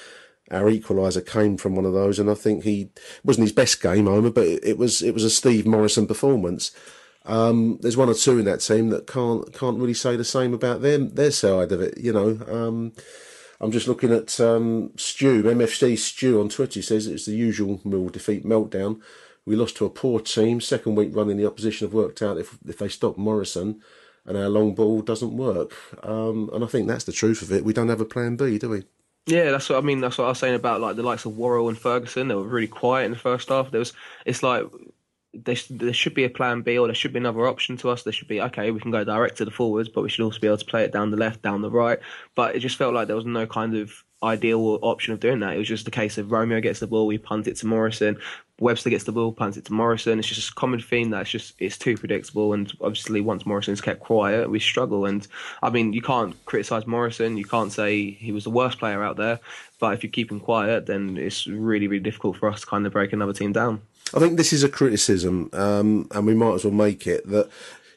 [0.51, 2.89] Our equaliser came from one of those, and I think he
[3.23, 6.71] wasn't his best game, Homer, but it, it was it was a Steve Morison performance.
[7.25, 10.53] Um, there's one or two in that team that can't can't really say the same
[10.53, 11.97] about them their side of it.
[11.97, 12.93] You know, um,
[13.61, 16.79] I'm just looking at um, Stu MFC Stew on Twitter.
[16.79, 19.01] He says it's the usual Mill defeat meltdown.
[19.45, 20.61] We lost to a poor team.
[20.61, 23.81] Second week running, the opposition have worked out if if they stop Morison,
[24.25, 25.73] and our long ball doesn't work.
[26.03, 27.65] Um, and I think that's the truth of it.
[27.65, 28.83] We don't have a plan B, do we?
[29.25, 30.01] Yeah, that's what I mean.
[30.01, 32.29] That's what I was saying about like the likes of Worrall and Ferguson.
[32.29, 33.71] They were really quiet in the first half.
[33.71, 33.93] There was,
[34.25, 34.63] it's like
[35.33, 38.03] there, there should be a plan B or there should be another option to us.
[38.03, 40.39] There should be okay, we can go direct to the forwards, but we should also
[40.39, 41.99] be able to play it down the left, down the right.
[42.35, 45.55] But it just felt like there was no kind of ideal option of doing that.
[45.55, 48.17] It was just a case of Romeo gets the ball, we punt it to Morison.
[48.59, 50.19] Webster gets the ball, punts it to Morison.
[50.19, 52.53] It's just a common theme that it's just it's too predictable.
[52.53, 55.05] And obviously, once Morison's kept quiet, we struggle.
[55.05, 55.25] And
[55.63, 57.37] I mean, you can't criticise Morison.
[57.37, 59.39] You can't say he was the worst player out there.
[59.79, 62.85] But if you keep him quiet, then it's really, really difficult for us to kind
[62.85, 63.81] of break another team down.
[64.13, 67.49] I think this is a criticism, um, and we might as well make it that.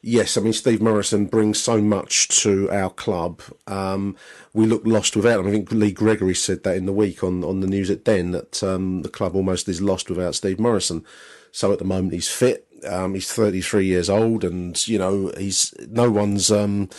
[0.05, 3.41] Yes, I mean Steve Morison brings so much to our club.
[3.69, 4.17] Um,
[4.53, 5.47] we look lost without him.
[5.47, 8.33] I think Lee Gregory said that in the week on, on the news at Den
[8.33, 11.05] that um, the club almost is lost without Steve Morison.
[11.53, 12.67] So at the moment he's fit.
[12.85, 16.91] Um, he's 33 years old, and you know he's no one's um,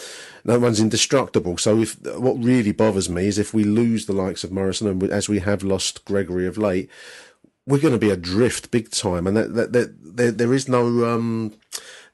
[0.45, 1.57] no one's indestructible.
[1.57, 5.03] So if what really bothers me is if we lose the likes of Morison, and
[5.03, 6.89] as we have lost Gregory of late,
[7.66, 11.05] we're going to be adrift big time, and that, that, that there there is no
[11.05, 11.53] um,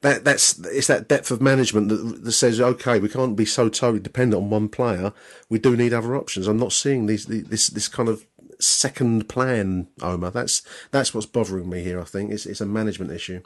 [0.02, 3.68] that that's it's that depth of management that, that says okay, we can't be so
[3.68, 5.12] totally dependent on one player.
[5.48, 6.46] We do need other options.
[6.46, 8.26] I'm not seeing these this this kind of
[8.60, 10.30] second plan, Omar.
[10.30, 12.00] That's that's what's bothering me here.
[12.00, 13.42] I think it's it's a management issue.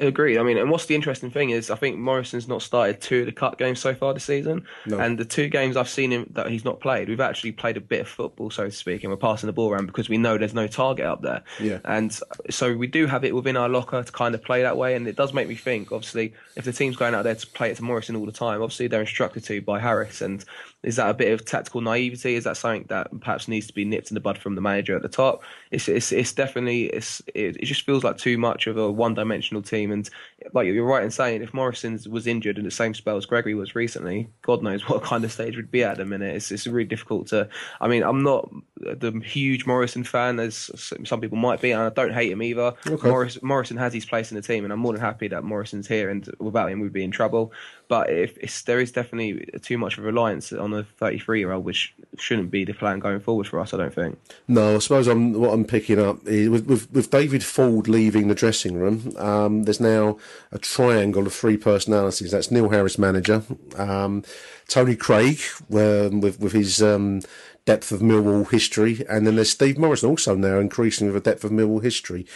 [0.00, 0.38] Agreed.
[0.38, 3.26] I mean, and what's the interesting thing is, I think Morison's not started two of
[3.26, 4.98] the cut games so far this season, No.
[4.98, 7.80] and the two games I've seen him that he's not played, we've actually played a
[7.80, 10.36] bit of football, so to speak, and we're passing the ball around because we know
[10.36, 11.44] there's no target up there.
[11.60, 11.78] Yeah.
[11.84, 12.18] And
[12.50, 15.06] so we do have it within our locker to kind of play that way, and
[15.06, 15.92] it does make me think.
[15.92, 18.62] Obviously, if the team's going out there to play it to Morison all the time,
[18.62, 20.44] obviously they're instructed to by Harris, and
[20.84, 22.34] is that a bit of tactical naivety?
[22.34, 24.94] Is that something that perhaps needs to be nipped in the bud from the manager
[24.94, 25.42] at the top?
[25.70, 29.62] It's it's, it's definitely it's it, it just feels like too much of a one-dimensional
[29.62, 30.08] team, and
[30.52, 33.54] like you're right in saying, if Morison was injured in the same spell as Gregory
[33.54, 36.36] was recently, God knows what kind of stage we'd be at the minute.
[36.36, 37.48] It's it's really difficult to.
[37.80, 40.70] I mean, I'm not the huge Morison fan as
[41.04, 42.74] some people might be, and I don't hate him either.
[42.86, 43.08] Okay.
[43.08, 45.88] Morris, Morison has his place in the team, and I'm more than happy that Morison's
[45.88, 47.52] here, and without him, we'd be in trouble.
[47.88, 51.64] But if it's, there is definitely too much of reliance on a 33 year old,
[51.64, 53.74] which shouldn't be the plan going forward for us.
[53.74, 54.18] I don't think.
[54.48, 58.28] No, I suppose I'm, what I'm picking up is with, with, with David Forde leaving
[58.28, 60.18] the dressing room, um, there's now
[60.50, 62.30] a triangle of three personalities.
[62.30, 63.42] That's Neil Harris, manager,
[63.76, 64.22] um,
[64.68, 65.40] Tony Craig,
[65.72, 67.20] um, with, with his um,
[67.64, 71.44] depth of Millwall history, and then there's Steve Morison, also now increasing with a depth
[71.44, 72.26] of Millwall history.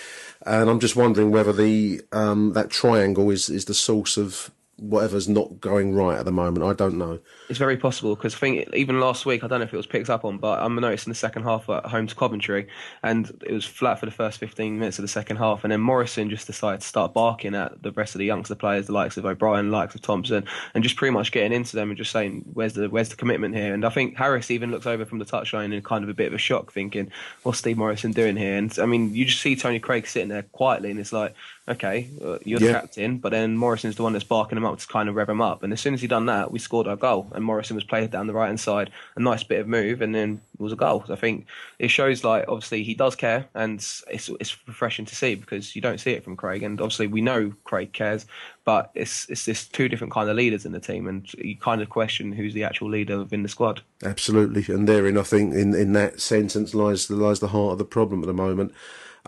[0.46, 5.29] And I'm just wondering whether the um, that triangle is, is the source of whatever's
[5.29, 6.64] not going right at the moment.
[6.64, 7.18] I don't know.
[7.49, 9.87] It's very possible because I think even last week, I don't know if it was
[9.87, 12.68] picked up on, but I'm noticing the second half at home to Coventry,
[13.03, 15.81] and it was flat for the first 15 minutes of the second half, and then
[15.81, 19.16] Morison just decided to start barking at the rest of the youngster players, the likes
[19.16, 22.12] of O'Brien, the likes of Thompson, and just pretty much getting into them and just
[22.12, 25.18] saying, "Where's the where's the commitment here?" And I think Harris even looks over from
[25.18, 27.11] the touchline in kind of a bit of a shock, thinking,
[27.43, 30.43] "What's Steve Morison doing here?" And I mean, you just see Tony Craig sitting there
[30.45, 31.35] quietly, and it's like.
[31.68, 32.68] okay, uh, you're Yeah.
[32.68, 35.29] the captain, but then Morison's the one that's barking him up to kind of rev
[35.29, 35.62] him up.
[35.62, 38.11] And as soon as he done that, we scored our goal, and Morison was played
[38.11, 40.77] down the right hand side, a nice bit of move, and then it was a
[40.77, 41.05] goal.
[41.07, 41.47] So I think
[41.79, 45.83] it shows like obviously he does care, and it's it's refreshing to see because you
[45.83, 48.27] don't see it from Craig, and obviously we know Craig cares,
[48.64, 51.83] but it's it's this two different kind of leaders in the team, and you kind
[51.83, 53.81] of question who's the actual leader within the squad.
[54.05, 57.85] Absolutely, and therein, I think, in, in that sentence lies lies the heart of the
[57.85, 58.73] problem at the moment.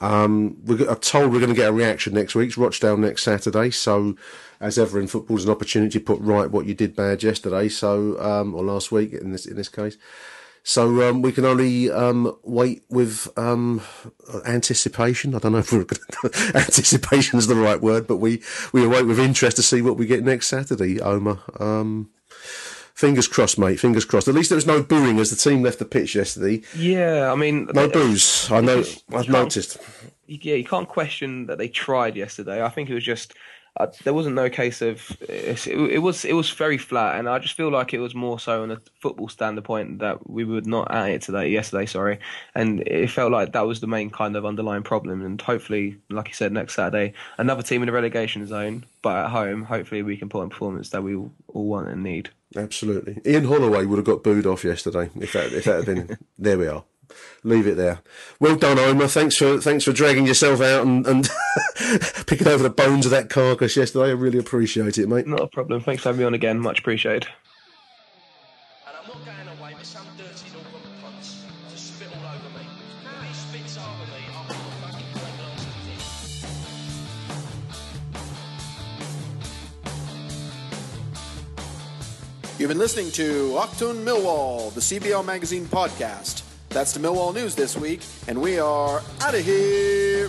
[0.00, 2.48] Um, we're I'm told we're going to get a reaction next week.
[2.48, 4.16] It's Rochdale next Saturday, so
[4.60, 7.68] as ever in football, there's an opportunity to put right what you did bad yesterday,
[7.68, 9.96] so um, or last week in this in this case.
[10.62, 13.80] So um, we can only um, wait with um,
[14.44, 15.34] anticipation.
[15.34, 15.80] I don't know if we're
[16.54, 18.42] anticipation is the right word, but we
[18.72, 21.40] we await with interest to see what we get next Saturday, Omar.
[21.58, 22.10] Um,
[23.00, 23.80] fingers crossed, mate.
[23.80, 24.28] Fingers crossed.
[24.28, 26.62] At least there was no booing as the team left the pitch yesterday.
[26.76, 28.50] Yeah, I mean, No booze.
[28.50, 28.84] I know.
[29.12, 29.78] I've noticed.
[30.26, 32.62] yeah, you can't question that they tried yesterday.
[32.62, 33.34] I think it was just
[33.76, 37.38] uh, there wasn't no case of it, it was it was very flat, and I
[37.38, 40.90] just feel like it was more so on a football standpoint that we were not
[40.90, 41.86] at it today yesterday.
[41.86, 42.18] Sorry,
[42.54, 45.22] and it felt like that was the main kind of underlying problem.
[45.22, 49.30] And hopefully, like you said, next Saturday, another team in the relegation zone, but at
[49.30, 52.30] home, hopefully we can put on performance that we all want and need.
[52.56, 53.20] Absolutely.
[53.24, 56.18] Ian Holloway would have got booed off yesterday if that if that had been.
[56.38, 56.84] there we are.
[57.42, 58.00] Leave it there.
[58.38, 59.08] Well done, Omar.
[59.08, 61.28] Thanks for thanks for dragging yourself out and, and
[62.26, 64.10] picking over the bones of that carcass yesterday.
[64.10, 65.26] I really appreciate it, mate.
[65.26, 65.80] Not a problem.
[65.80, 66.60] Thanks for having me on again.
[66.60, 67.28] Much appreciated.
[82.60, 86.42] You've been listening to Achtung Millwall, the CBL Magazine podcast.
[86.68, 90.28] That's the Millwall news this week, and we are out of here.